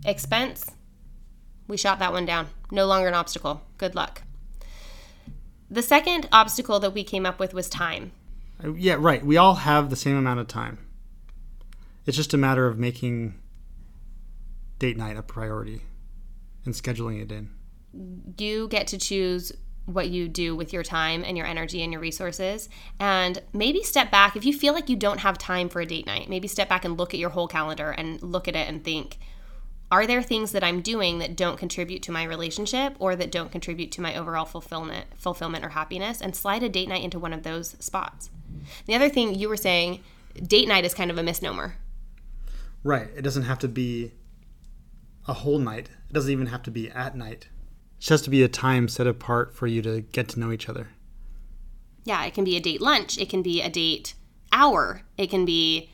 [0.06, 0.70] Expense
[1.68, 2.48] we shot that one down.
[2.72, 3.62] No longer an obstacle.
[3.78, 4.24] Good luck.
[5.70, 8.12] The second obstacle that we came up with was time.
[8.64, 9.26] Uh, yeah, right.
[9.26, 10.80] We all have the same amount of time.
[12.06, 13.36] It's just a matter of making
[14.80, 15.82] date night a priority
[16.64, 17.50] and scheduling it in.
[18.38, 19.52] You get to choose
[19.86, 22.70] what you do with your time and your energy and your resources.
[23.00, 26.06] And maybe step back if you feel like you don't have time for a date
[26.06, 26.30] night.
[26.30, 29.18] Maybe step back and look at your whole calendar and look at it and think,
[29.92, 33.52] are there things that I'm doing that don't contribute to my relationship or that don't
[33.52, 37.34] contribute to my overall fulfillment fulfillment or happiness and slide a date night into one
[37.34, 38.30] of those spots.
[38.86, 40.04] The other thing you were saying
[40.46, 41.76] date night is kind of a misnomer.
[42.84, 43.10] Right.
[43.16, 44.12] It doesn't have to be
[45.28, 45.90] a whole night.
[46.10, 47.48] It doesn't even have to be at night.
[47.98, 50.52] It just has to be a time set apart for you to get to know
[50.52, 50.90] each other.
[52.04, 54.14] Yeah, it can be a date lunch, it can be a date
[54.54, 55.90] hour, it can be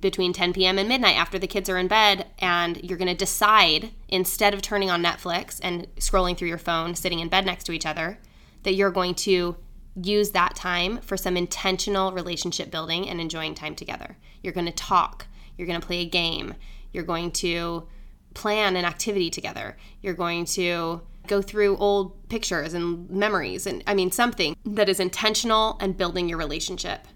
[0.00, 0.78] between 10 p.m.
[0.78, 4.62] and midnight after the kids are in bed, and you're going to decide instead of
[4.62, 8.18] turning on Netflix and scrolling through your phone, sitting in bed next to each other,
[8.62, 9.56] that you're going to
[9.94, 14.16] use that time for some intentional relationship building and enjoying time together.
[14.42, 16.54] You're going to talk, you're going to play a game,
[16.92, 17.86] you're going to
[18.34, 23.94] plan an activity together, you're going to go through old pictures and memories and I
[23.94, 27.06] mean something that is intentional and building your relationship.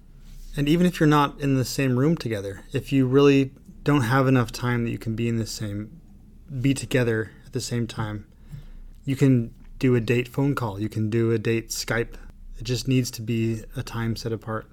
[0.56, 4.26] And even if you're not in the same room together, if you really don't have
[4.28, 6.00] enough time that you can be in the same
[6.60, 8.26] be together at the same time,
[9.04, 12.14] you can do a date phone call, you can do a date Skype.
[12.58, 14.70] It just needs to be a time set apart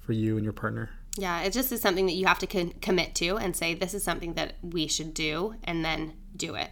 [0.00, 0.90] for you and your partner.
[1.16, 3.94] Yeah, it just is something that you have to con- commit to and say this
[3.94, 6.70] is something that we should do and then do it.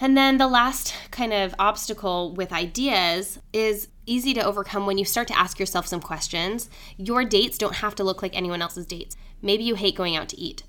[0.00, 5.04] And then the last kind of obstacle with ideas is easy to overcome when you
[5.04, 6.68] start to ask yourself some questions.
[6.96, 9.16] Your dates don't have to look like anyone else's dates.
[9.40, 10.64] Maybe you hate going out to eat.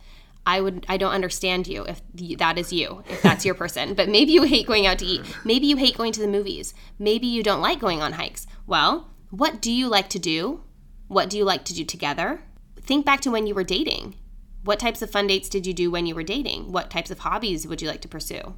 [0.46, 2.02] I would I don't understand you if
[2.38, 3.96] that is you, if that's your person.
[3.96, 5.22] But maybe you hate going out to eat.
[5.44, 6.76] Maybe you hate going to the movies.
[7.00, 8.46] Maybe you don't like going on hikes.
[8.68, 10.64] Well, what do you like to do?
[11.08, 12.44] What do you like to do together?
[12.80, 14.16] Think back to when you were dating.
[14.64, 16.72] What types of fun dates did you do when you were dating?
[16.72, 18.56] What types of hobbies would you like to pursue?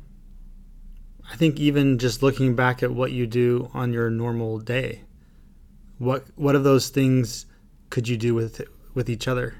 [1.32, 5.04] I think even just looking back at what you do on your normal day,
[5.98, 7.46] what what of those things
[7.90, 8.62] could you do with
[8.94, 9.56] with each other?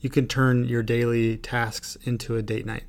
[0.00, 2.84] You can turn your daily tasks into a date night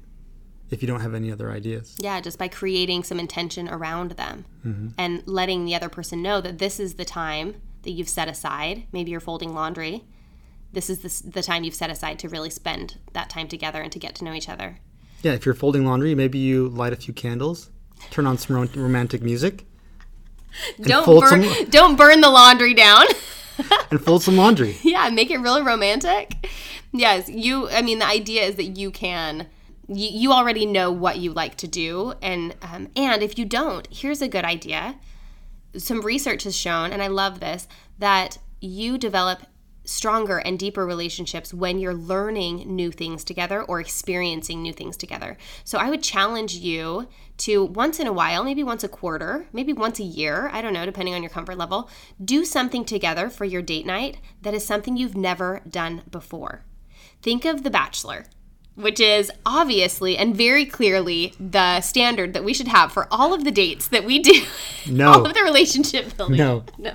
[0.69, 1.95] if you don't have any other ideas.
[1.99, 4.87] Yeah, just by creating some intention around them mm-hmm.
[4.97, 8.87] and letting the other person know that this is the time that you've set aside.
[8.91, 10.03] Maybe you're folding laundry.
[10.71, 13.91] This is the, the time you've set aside to really spend that time together and
[13.91, 14.79] to get to know each other.
[15.21, 17.69] Yeah, if you're folding laundry, maybe you light a few candles
[18.11, 19.65] turn on some romantic music.
[20.81, 23.05] Don't burn, some, don't burn the laundry down.
[23.91, 24.77] and fold some laundry.
[24.83, 26.47] Yeah, make it really romantic.
[26.91, 27.69] Yes, you.
[27.69, 29.47] I mean, the idea is that you can.
[29.87, 33.87] You, you already know what you like to do, and um, and if you don't,
[33.91, 34.95] here's a good idea.
[35.75, 39.41] Some research has shown, and I love this, that you develop
[39.85, 45.37] stronger and deeper relationships when you're learning new things together or experiencing new things together.
[45.63, 47.07] So I would challenge you
[47.39, 50.73] to once in a while, maybe once a quarter, maybe once a year, I don't
[50.73, 51.89] know, depending on your comfort level,
[52.23, 56.63] do something together for your date night that is something you've never done before.
[57.21, 58.25] Think of The Bachelor
[58.75, 63.43] which is obviously and very clearly the standard that we should have for all of
[63.43, 64.33] the dates that we do.
[64.85, 65.13] No.
[65.13, 66.35] all of the relationship building.
[66.35, 66.65] No.
[66.77, 66.91] No.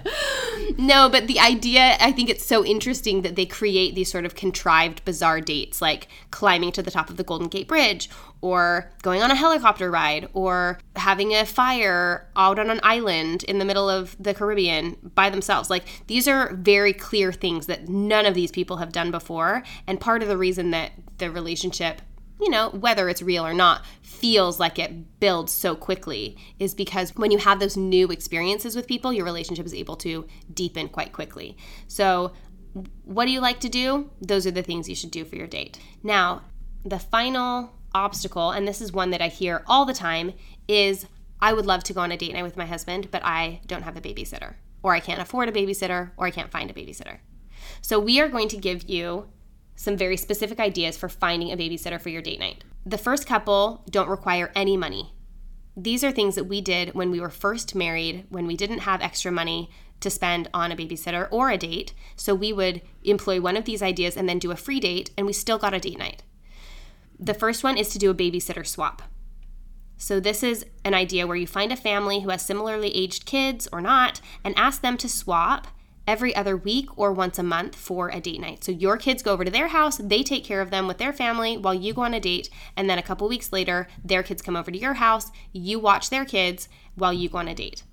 [0.80, 4.36] No, but the idea, I think it's so interesting that they create these sort of
[4.36, 8.08] contrived, bizarre dates, like climbing to the top of the Golden Gate Bridge
[8.42, 13.58] or going on a helicopter ride or having a fire out on an island in
[13.58, 15.68] the middle of the Caribbean by themselves.
[15.68, 19.64] Like these are very clear things that none of these people have done before.
[19.88, 22.02] And part of the reason that the relationship,
[22.40, 27.14] you know, whether it's real or not, feels like it builds so quickly is because
[27.16, 31.12] when you have those new experiences with people, your relationship is able to deepen quite
[31.12, 31.56] quickly.
[31.86, 32.32] So,
[33.04, 34.10] what do you like to do?
[34.20, 35.78] Those are the things you should do for your date.
[36.02, 36.42] Now,
[36.84, 40.34] the final obstacle, and this is one that I hear all the time,
[40.68, 41.06] is
[41.40, 43.82] I would love to go on a date night with my husband, but I don't
[43.82, 47.18] have a babysitter, or I can't afford a babysitter, or I can't find a babysitter.
[47.80, 49.28] So, we are going to give you
[49.78, 52.64] some very specific ideas for finding a babysitter for your date night.
[52.84, 55.14] The first couple don't require any money.
[55.76, 59.00] These are things that we did when we were first married, when we didn't have
[59.00, 61.94] extra money to spend on a babysitter or a date.
[62.16, 65.28] So we would employ one of these ideas and then do a free date, and
[65.28, 66.24] we still got a date night.
[67.20, 69.02] The first one is to do a babysitter swap.
[70.00, 73.68] So, this is an idea where you find a family who has similarly aged kids
[73.72, 75.66] or not and ask them to swap
[76.08, 78.64] every other week or once a month for a date night.
[78.64, 81.12] So, your kids go over to their house, they take care of them with their
[81.12, 84.42] family while you go on a date, and then a couple weeks later, their kids
[84.42, 87.84] come over to your house, you watch their kids while you go on a date.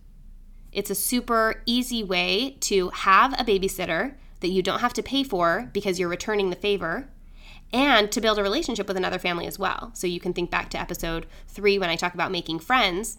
[0.71, 5.23] It's a super easy way to have a babysitter that you don't have to pay
[5.23, 7.10] for because you're returning the favor
[7.73, 9.91] and to build a relationship with another family as well.
[9.93, 13.17] So you can think back to episode three when I talk about making friends.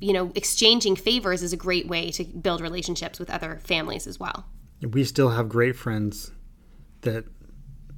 [0.00, 4.20] You know, exchanging favors is a great way to build relationships with other families as
[4.20, 4.46] well.
[4.82, 6.32] We still have great friends
[7.00, 7.24] that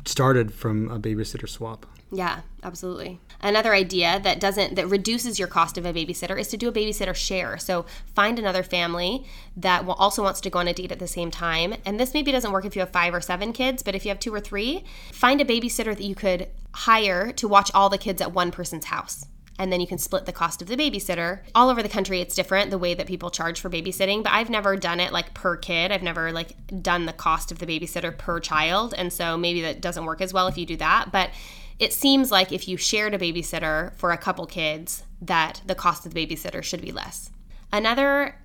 [0.05, 1.87] started from a babysitter swap.
[2.11, 3.21] Yeah, absolutely.
[3.43, 6.73] Another idea that doesn't that reduces your cost of a babysitter is to do a
[6.73, 7.59] babysitter share.
[7.59, 11.07] So find another family that will also wants to go on a date at the
[11.07, 11.75] same time.
[11.85, 14.09] And this maybe doesn't work if you have 5 or 7 kids, but if you
[14.09, 17.99] have 2 or 3, find a babysitter that you could hire to watch all the
[17.99, 19.27] kids at one person's house
[19.59, 21.41] and then you can split the cost of the babysitter.
[21.55, 24.51] All over the country it's different the way that people charge for babysitting, but I've
[24.51, 25.93] never done it like per kid.
[25.93, 29.81] I've never like done the cost of the babysitter per child, and so maybe that
[29.81, 31.31] doesn't work as well if you do that, but
[31.79, 36.07] it seems like if you shared a babysitter for a couple kids, that the cost
[36.07, 37.31] of the babysitter should be less.
[37.73, 38.37] Another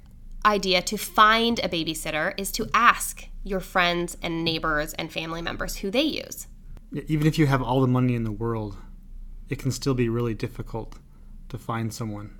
[0.45, 5.77] idea to find a babysitter is to ask your friends and neighbors and family members
[5.77, 6.47] who they use.
[7.07, 8.77] Even if you have all the money in the world,
[9.49, 10.95] it can still be really difficult
[11.53, 12.31] to find someone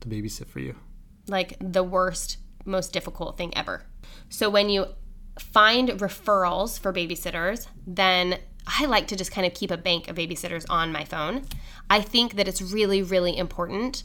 [0.00, 0.76] to babysit for you.
[1.26, 3.84] Like the worst, most difficult thing ever.
[4.28, 4.86] So when you
[5.40, 10.16] find referrals for babysitters, then I like to just kind of keep a bank of
[10.16, 11.46] babysitters on my phone.
[11.88, 14.04] I think that it's really, really important,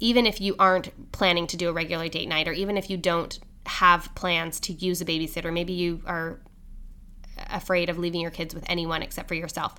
[0.00, 2.98] even if you aren't planning to do a regular date night, or even if you
[2.98, 6.40] don't have plans to use a babysitter, maybe you are
[7.50, 9.74] afraid of leaving your kids with anyone except for yourself.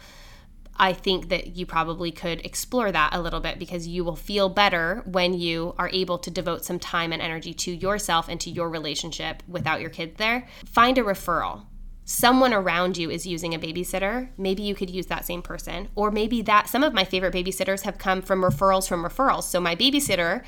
[0.78, 4.50] I think that you probably could explore that a little bit because you will feel
[4.50, 8.50] better when you are able to devote some time and energy to yourself and to
[8.50, 10.48] your relationship without your kids there.
[10.66, 11.66] Find a referral.
[12.04, 14.30] Someone around you is using a babysitter.
[14.38, 15.88] Maybe you could use that same person.
[15.96, 19.44] Or maybe that some of my favorite babysitters have come from referrals from referrals.
[19.44, 20.44] So my babysitter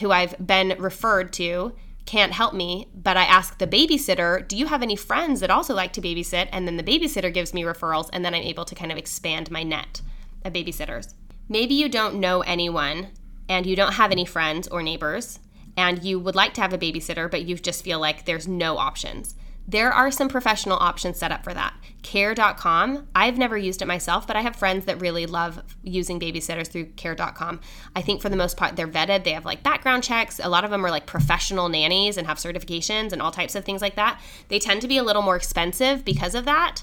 [0.00, 1.74] who I've been referred to
[2.06, 5.74] can't help me, but I ask the babysitter, Do you have any friends that also
[5.74, 6.48] like to babysit?
[6.52, 9.50] And then the babysitter gives me referrals, and then I'm able to kind of expand
[9.50, 10.00] my net
[10.44, 11.14] of babysitters.
[11.48, 13.08] Maybe you don't know anyone
[13.48, 15.40] and you don't have any friends or neighbors,
[15.76, 18.78] and you would like to have a babysitter, but you just feel like there's no
[18.78, 19.34] options.
[19.68, 21.74] There are some professional options set up for that.
[22.02, 26.68] Care.com, I've never used it myself, but I have friends that really love using babysitters
[26.68, 27.60] through care.com.
[27.94, 29.24] I think for the most part, they're vetted.
[29.24, 30.40] They have like background checks.
[30.42, 33.64] A lot of them are like professional nannies and have certifications and all types of
[33.64, 34.20] things like that.
[34.48, 36.82] They tend to be a little more expensive because of that.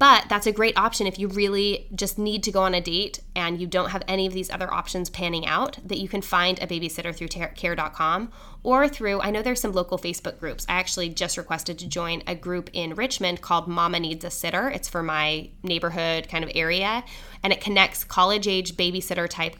[0.00, 3.20] But that's a great option if you really just need to go on a date
[3.36, 6.58] and you don't have any of these other options panning out, that you can find
[6.58, 8.32] a babysitter through care.com
[8.62, 10.64] or through, I know there's some local Facebook groups.
[10.70, 14.70] I actually just requested to join a group in Richmond called Mama Needs a Sitter.
[14.70, 17.04] It's for my neighborhood kind of area,
[17.42, 19.56] and it connects college age babysitter type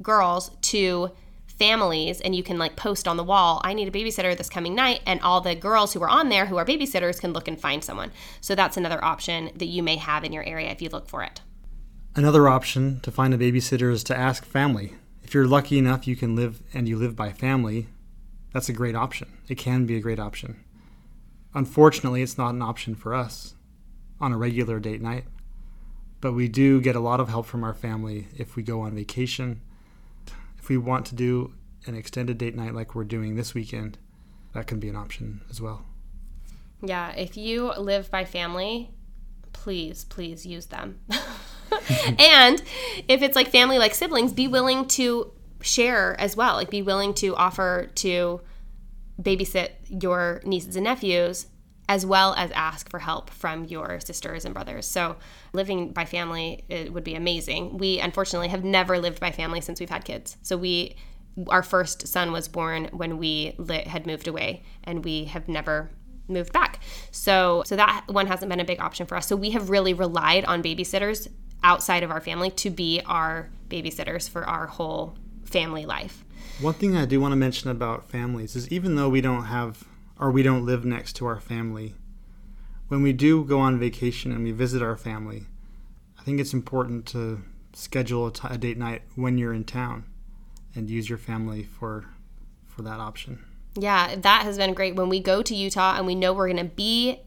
[0.00, 1.10] girls to
[1.58, 4.74] families and you can like post on the wall i need a babysitter this coming
[4.74, 7.60] night and all the girls who are on there who are babysitters can look and
[7.60, 8.12] find someone.
[8.40, 11.22] So that's another option that you may have in your area if you look for
[11.22, 11.40] it.
[12.14, 14.94] Another option to find a babysitter is to ask family.
[15.22, 17.88] If you're lucky enough you can live and you live by family
[18.52, 19.32] that's a great option.
[19.48, 20.62] It can be a great option.
[21.54, 23.54] Unfortunately it's not an option for us
[24.20, 25.24] on a regular date night
[26.20, 28.94] but we do get a lot of help from our family if we go on
[28.94, 29.60] vacation
[30.64, 31.52] if we want to do
[31.84, 33.98] an extended date night like we're doing this weekend,
[34.54, 35.84] that can be an option as well.
[36.82, 38.90] Yeah, if you live by family,
[39.52, 41.00] please, please use them.
[42.18, 42.62] and
[43.08, 46.54] if it's like family, like siblings, be willing to share as well.
[46.54, 48.40] Like, be willing to offer to
[49.20, 51.46] babysit your nieces and nephews
[51.88, 54.86] as well as ask for help from your sisters and brothers.
[54.86, 55.16] So,
[55.52, 57.78] living by family it would be amazing.
[57.78, 60.36] We unfortunately have never lived by family since we've had kids.
[60.42, 60.96] So, we
[61.48, 65.90] our first son was born when we lit, had moved away and we have never
[66.28, 66.80] moved back.
[67.10, 69.26] So, so that one hasn't been a big option for us.
[69.26, 71.28] So, we have really relied on babysitters
[71.62, 76.24] outside of our family to be our babysitters for our whole family life.
[76.60, 79.84] One thing I do want to mention about families is even though we don't have
[80.18, 81.94] or we don't live next to our family.
[82.88, 85.46] When we do go on vacation and we visit our family,
[86.18, 87.42] I think it's important to
[87.72, 90.04] schedule a, t- a date night when you're in town
[90.74, 92.06] and use your family for
[92.66, 93.44] for that option.
[93.76, 94.96] Yeah, that has been great.
[94.96, 97.20] When we go to Utah and we know we're going to be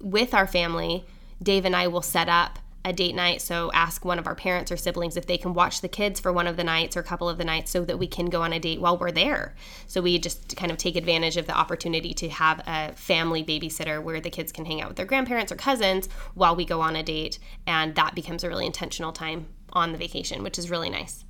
[0.00, 1.04] with our family,
[1.42, 3.40] Dave and I will set up a date night.
[3.42, 6.32] So ask one of our parents or siblings if they can watch the kids for
[6.32, 8.42] one of the nights or a couple of the nights so that we can go
[8.42, 9.54] on a date while we're there.
[9.86, 14.02] So we just kind of take advantage of the opportunity to have a family babysitter
[14.02, 16.96] where the kids can hang out with their grandparents or cousins while we go on
[16.96, 17.38] a date.
[17.66, 21.24] And that becomes a really intentional time on the vacation, which is really nice.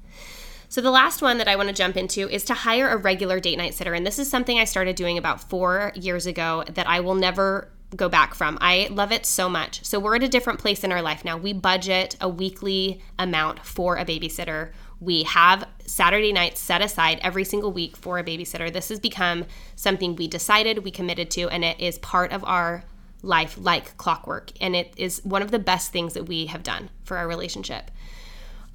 [0.71, 3.41] So, the last one that I want to jump into is to hire a regular
[3.41, 3.95] date night sitter.
[3.95, 7.71] And this is something I started doing about four years ago that I will never
[7.97, 8.59] go back from.
[8.61, 9.85] I love it so much.
[9.85, 11.37] So we're at a different place in our life now.
[11.37, 14.73] We budget a weekly amount for a babysitter.
[15.01, 18.73] We have Saturday nights set aside every single week for a babysitter.
[18.73, 22.85] This has become something we decided, we committed to, and it is part of our
[23.23, 24.53] life like clockwork.
[24.61, 27.91] And it is one of the best things that we have done for our relationship.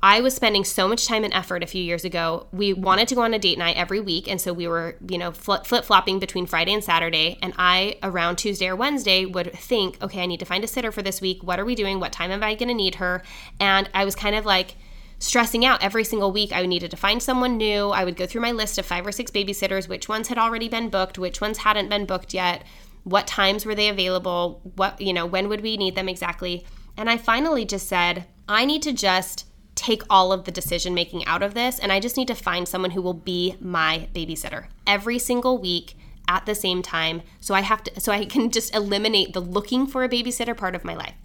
[0.03, 2.47] I was spending so much time and effort a few years ago.
[2.51, 4.29] We wanted to go on a date night every week.
[4.29, 7.39] And so we were, you know, flip flopping between Friday and Saturday.
[7.41, 10.91] And I, around Tuesday or Wednesday, would think, okay, I need to find a sitter
[10.91, 11.41] for this week.
[11.41, 12.01] What are we doing?
[12.01, 13.23] What time am I going to need her?
[13.61, 14.75] And I was kind of like,
[15.19, 16.51] stressing out every single week.
[16.51, 17.91] I needed to find someone new.
[17.91, 20.67] I would go through my list of five or six babysitters, which ones had already
[20.67, 22.65] been booked, which ones hadn't been booked yet,
[23.05, 26.65] what times were they available, what, you know, when would we need them exactly.
[26.97, 29.45] And I finally just said, I need to just
[29.84, 32.67] take all of the decision making out of this and I just need to find
[32.67, 35.95] someone who will be my babysitter every single week
[36.27, 39.86] at the same time so I have to so I can just eliminate the looking
[39.86, 41.15] for a babysitter part of my life.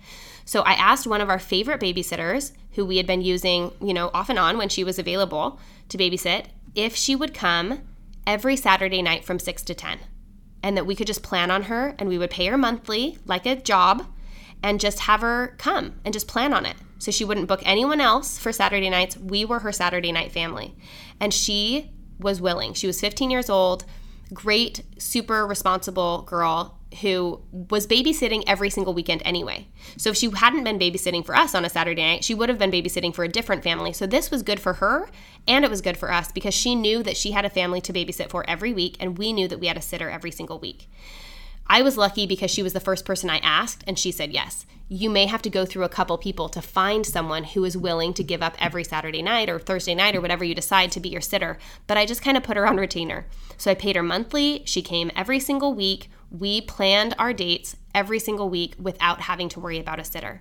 [0.45, 4.11] So I asked one of our favorite babysitters who we had been using, you know,
[4.15, 7.83] off and on when she was available to babysit, if she would come
[8.27, 9.99] every Saturday night from 6 to 10
[10.63, 13.47] and that we could just plan on her and we would pay her monthly like
[13.47, 14.07] a job
[14.63, 16.77] and just have her come and just plan on it.
[16.99, 19.17] So she wouldn't book anyone else for Saturday nights.
[19.17, 20.75] We were her Saturday night family.
[21.21, 22.75] And she was willing.
[22.75, 23.85] She was 15 years old,
[24.33, 29.69] great, super responsible girl who was babysitting every single weekend anyway.
[29.99, 32.59] So if she hadn't been babysitting for us on a Saturday night, she would have
[32.59, 33.93] been babysitting for a different family.
[33.93, 35.09] So this was good for her
[35.47, 37.93] and it was good for us because she knew that she had a family to
[37.93, 40.89] babysit for every week and we knew that we had a sitter every single week.
[41.71, 44.65] I was lucky because she was the first person I asked and she said yes.
[44.89, 48.15] You may have to go through a couple people to find someone who is willing
[48.15, 51.11] to give up every Saturday night or Thursday night or whatever you decide to be
[51.11, 51.59] your sitter.
[51.87, 53.27] But I just kind of put her on retainer.
[53.59, 54.63] So I paid her monthly.
[54.65, 56.09] She came every single week.
[56.31, 60.41] We planned our dates every single week without having to worry about a sitter.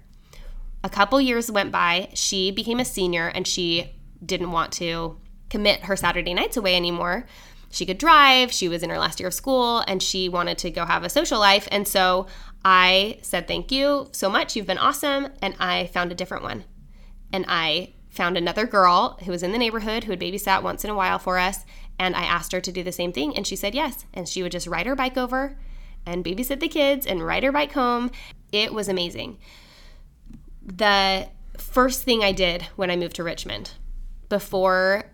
[0.81, 2.09] A couple years went by.
[2.13, 5.19] She became a senior and she didn't want to
[5.49, 7.25] commit her Saturday nights away anymore
[7.77, 10.71] she could drive, she was in her last year of school, and she wanted to
[10.71, 11.67] go have a social life.
[11.71, 12.25] And so
[12.65, 14.55] I said, Thank you so much.
[14.55, 15.29] You've been awesome.
[15.41, 16.63] And I found a different one.
[17.31, 20.89] And I found another girl who was in the neighborhood who had babysat once in
[20.89, 21.65] a while for us.
[21.99, 23.35] And I asked her to do the same thing.
[23.35, 24.05] And she said yes.
[24.13, 25.57] And she would just ride her bike over
[26.05, 28.09] and babysit the kids and ride her bike home.
[28.51, 29.37] It was amazing.
[30.63, 33.71] The first thing I did when I moved to Richmond,
[34.29, 35.11] before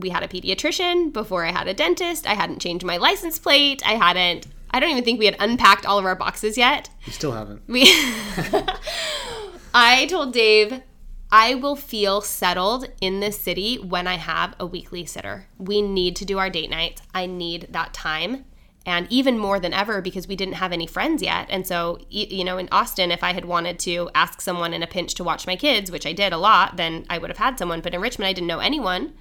[0.00, 2.26] we had a pediatrician before I had a dentist.
[2.26, 3.82] I hadn't changed my license plate.
[3.86, 6.90] I hadn't I don't even think we had unpacked all of our boxes yet.
[7.06, 7.62] We still haven't.
[7.66, 7.82] We
[9.74, 10.82] I told Dave
[11.30, 15.46] I will feel settled in this city when I have a weekly sitter.
[15.58, 17.02] We need to do our date nights.
[17.14, 18.46] I need that time.
[18.86, 21.46] And even more than ever because we didn't have any friends yet.
[21.50, 24.86] And so, you know, in Austin, if I had wanted to ask someone in a
[24.86, 27.58] pinch to watch my kids, which I did a lot, then I would have had
[27.58, 27.82] someone.
[27.82, 29.12] But in Richmond, I didn't know anyone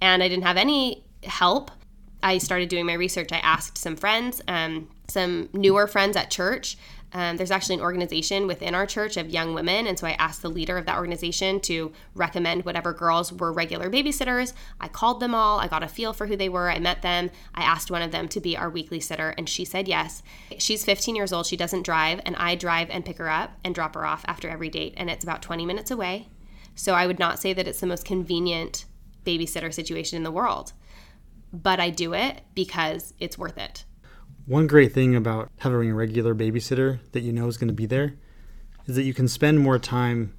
[0.00, 1.70] and I didn't have any help.
[2.22, 3.32] I started doing my research.
[3.32, 6.76] I asked some friends, um, some newer friends at church.
[7.12, 9.86] Um, there's actually an organization within our church of young women.
[9.86, 13.90] And so I asked the leader of that organization to recommend whatever girls were regular
[13.90, 14.52] babysitters.
[14.80, 15.58] I called them all.
[15.58, 16.70] I got a feel for who they were.
[16.70, 17.30] I met them.
[17.54, 20.22] I asked one of them to be our weekly sitter, and she said yes.
[20.58, 21.46] She's 15 years old.
[21.46, 24.48] She doesn't drive, and I drive and pick her up and drop her off after
[24.48, 24.94] every date.
[24.96, 26.28] And it's about 20 minutes away.
[26.76, 28.84] So I would not say that it's the most convenient
[29.24, 30.72] babysitter situation in the world.
[31.52, 33.84] But I do it because it's worth it.
[34.46, 37.86] One great thing about having a regular babysitter that you know is going to be
[37.86, 38.14] there
[38.86, 40.34] is that you can spend more time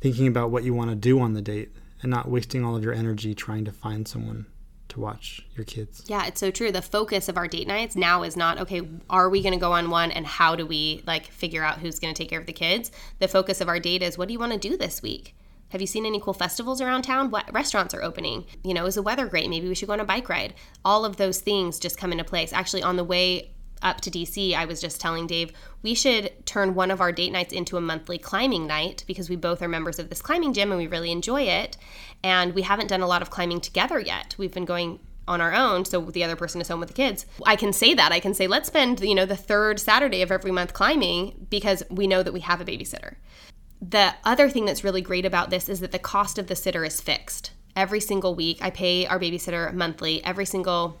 [0.00, 1.70] thinking about what you want to do on the date
[2.02, 4.46] and not wasting all of your energy trying to find someone
[4.88, 6.04] to watch your kids.
[6.06, 6.70] Yeah, it's so true.
[6.70, 9.72] The focus of our date nights now is not okay, are we going to go
[9.72, 12.46] on one and how do we like figure out who's going to take care of
[12.46, 12.90] the kids?
[13.18, 15.34] The focus of our date is what do you want to do this week?
[15.72, 17.30] Have you seen any cool festivals around town?
[17.30, 18.44] What restaurants are opening?
[18.62, 19.48] You know, is the weather great?
[19.48, 20.52] Maybe we should go on a bike ride.
[20.84, 22.52] All of those things just come into place.
[22.52, 25.50] Actually, on the way up to DC, I was just telling Dave
[25.80, 29.36] we should turn one of our date nights into a monthly climbing night because we
[29.36, 31.78] both are members of this climbing gym and we really enjoy it.
[32.22, 34.34] And we haven't done a lot of climbing together yet.
[34.36, 37.26] We've been going on our own so the other person is home with the kids
[37.46, 40.32] i can say that i can say let's spend you know the third saturday of
[40.32, 43.14] every month climbing because we know that we have a babysitter
[43.82, 46.84] the other thing that's really great about this is that the cost of the sitter
[46.84, 47.50] is fixed.
[47.74, 50.24] Every single week, I pay our babysitter monthly.
[50.24, 51.00] Every single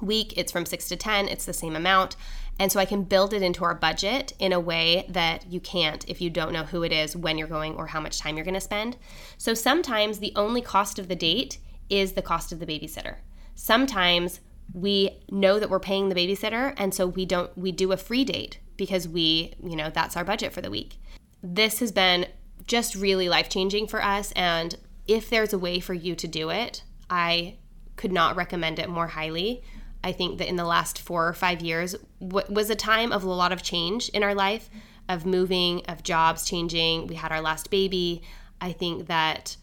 [0.00, 2.14] week, it's from 6 to 10, it's the same amount.
[2.60, 6.08] And so I can build it into our budget in a way that you can't
[6.08, 8.44] if you don't know who it is, when you're going, or how much time you're
[8.44, 8.96] going to spend.
[9.36, 11.58] So sometimes the only cost of the date
[11.90, 13.16] is the cost of the babysitter.
[13.56, 14.38] Sometimes
[14.74, 18.24] we know that we're paying the babysitter and so we don't we do a free
[18.24, 20.98] date because we, you know, that's our budget for the week
[21.42, 22.26] this has been
[22.66, 24.32] just really life changing for us.
[24.32, 24.76] And
[25.06, 27.56] if there's a way for you to do it, I
[27.96, 29.62] could not recommend it more highly.
[30.04, 33.30] I think that in the last four or five years was a time of a
[33.30, 34.68] lot of change in our life,
[35.08, 37.06] of moving, of jobs changing.
[37.06, 38.22] We had our last baby.
[38.60, 39.56] I think that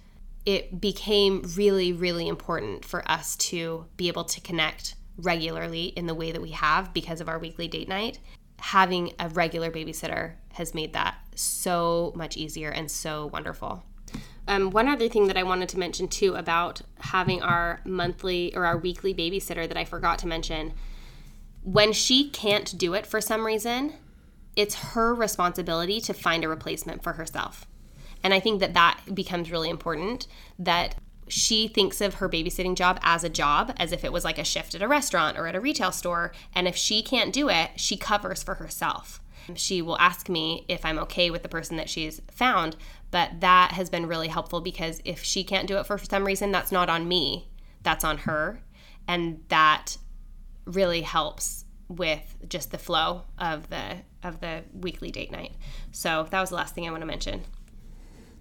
[0.46, 6.16] it became really, really important for us to be able to connect regularly in the
[6.16, 8.20] way that we have because of our weekly date night
[8.60, 13.84] having a regular babysitter has made that so much easier and so wonderful.
[14.48, 18.66] Um, one other thing that I wanted to mention too about having our monthly or
[18.66, 20.74] our weekly babysitter that I forgot to mention
[21.62, 23.94] when she can't do it for some reason,
[24.56, 27.68] it's her responsibility to find a replacement for herself.
[28.24, 30.28] And I think that that becomes really important
[30.58, 30.96] that
[31.28, 34.44] she thinks of her babysitting job as a job, as if it was like a
[34.44, 36.34] shift at a restaurant or at a retail store.
[36.54, 39.22] And if she can't do it, she covers for herself.
[39.56, 42.76] She will ask me if I'm okay with the person that she's found,
[43.12, 46.52] but that has been really helpful because if she can't do it for some reason,
[46.52, 47.50] that's not on me,
[47.84, 48.62] that's on her.
[49.08, 49.98] And that
[50.66, 55.54] really helps with just the flow of the of the weekly date night.
[55.92, 57.44] So that was the last thing I want to mention.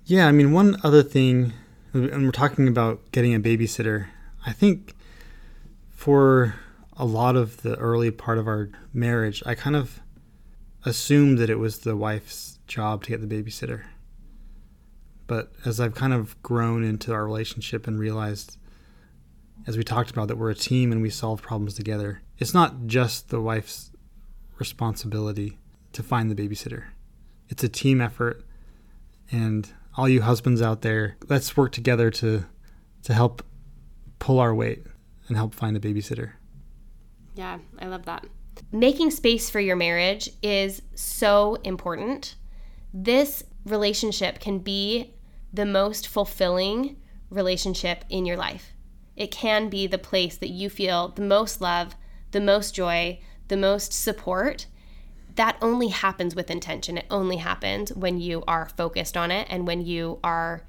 [0.04, 1.52] Yeah, I mean, one other thing,
[1.92, 4.08] and we're talking about getting a babysitter.
[4.44, 4.94] I think
[5.90, 6.54] for
[6.96, 10.00] a lot of the early part of our marriage, I kind of
[10.88, 13.84] assumed that it was the wife's job to get the babysitter.
[15.26, 18.56] But as I've kind of grown into our relationship and realized,
[19.66, 22.86] as we talked about, that we're a team and we solve problems together, it's not
[22.86, 23.90] just the wife's
[24.58, 25.58] responsibility
[25.92, 26.84] to find the babysitter.
[27.48, 28.44] It's a team effort.
[29.30, 32.46] And all you husbands out there, let's work together to
[33.04, 33.42] to help
[34.18, 34.84] pull our weight
[35.28, 36.32] and help find a babysitter.
[37.34, 38.26] Yeah, I love that.
[38.72, 42.34] Making space for your marriage is so important.
[42.92, 45.14] This relationship can be
[45.52, 46.96] the most fulfilling
[47.30, 48.72] relationship in your life.
[49.16, 51.96] It can be the place that you feel the most love,
[52.30, 54.66] the most joy, the most support.
[55.34, 56.98] That only happens with intention.
[56.98, 60.64] It only happens when you are focused on it and when you are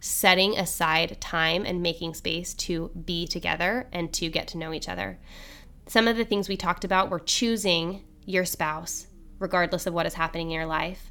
[0.00, 4.88] setting aside time and making space to be together and to get to know each
[4.88, 5.18] other.
[5.86, 9.06] Some of the things we talked about were choosing your spouse,
[9.38, 11.10] regardless of what is happening in your life,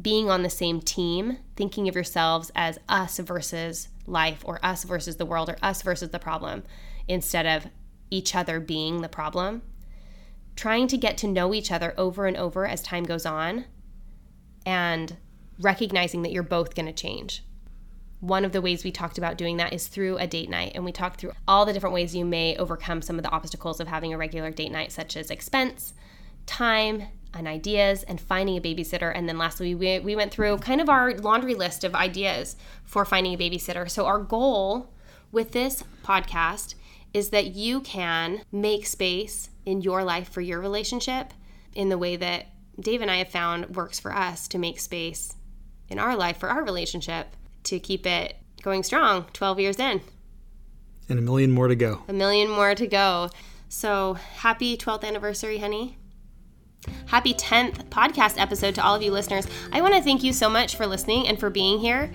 [0.00, 5.16] being on the same team, thinking of yourselves as us versus life or us versus
[5.16, 6.62] the world or us versus the problem
[7.08, 7.70] instead of
[8.10, 9.62] each other being the problem.
[10.56, 13.66] Trying to get to know each other over and over as time goes on
[14.64, 15.16] and
[15.58, 17.44] recognizing that you're both going to change.
[18.20, 20.72] One of the ways we talked about doing that is through a date night.
[20.74, 23.80] And we talked through all the different ways you may overcome some of the obstacles
[23.80, 25.94] of having a regular date night, such as expense,
[26.46, 29.12] time, and ideas and finding a babysitter.
[29.14, 33.04] And then lastly, we, we went through kind of our laundry list of ideas for
[33.04, 33.88] finding a babysitter.
[33.90, 34.92] So, our goal
[35.32, 36.74] with this podcast
[37.14, 41.32] is that you can make space in your life for your relationship
[41.74, 42.46] in the way that
[42.78, 45.34] Dave and I have found works for us to make space
[45.88, 50.00] in our life for our relationship to keep it going strong 12 years in.
[51.08, 52.02] And a million more to go.
[52.08, 53.30] A million more to go.
[53.68, 55.96] So, happy 12th anniversary, honey.
[57.06, 59.46] Happy 10th podcast episode to all of you listeners.
[59.72, 62.10] I want to thank you so much for listening and for being here.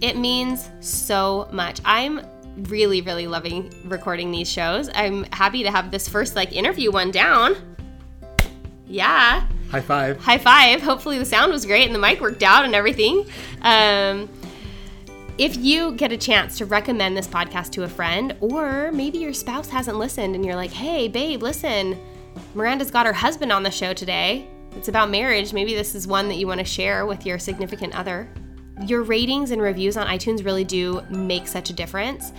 [0.00, 1.80] It means so much.
[1.84, 2.26] I'm
[2.56, 4.88] really, really loving recording these shows.
[4.94, 7.56] I'm happy to have this first like interview one down.
[8.86, 9.46] Yeah.
[9.70, 10.18] High five.
[10.20, 10.82] High five.
[10.82, 13.26] Hopefully the sound was great and the mic worked out and everything.
[13.62, 14.28] Um,
[15.40, 19.32] if you get a chance to recommend this podcast to a friend, or maybe your
[19.32, 21.98] spouse hasn't listened and you're like, hey, babe, listen,
[22.54, 24.46] Miranda's got her husband on the show today.
[24.76, 25.54] It's about marriage.
[25.54, 28.28] Maybe this is one that you want to share with your significant other.
[28.84, 32.34] Your ratings and reviews on iTunes really do make such a difference.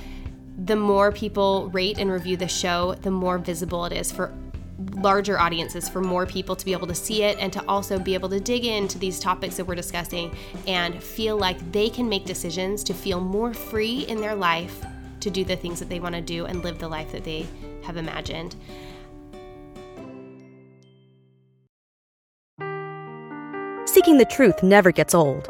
[0.65, 4.31] The more people rate and review the show, the more visible it is for
[4.95, 8.13] larger audiences, for more people to be able to see it and to also be
[8.13, 10.35] able to dig into these topics that we're discussing
[10.67, 14.85] and feel like they can make decisions to feel more free in their life
[15.19, 17.47] to do the things that they want to do and live the life that they
[17.83, 18.55] have imagined.
[23.85, 25.49] Seeking the truth never gets old.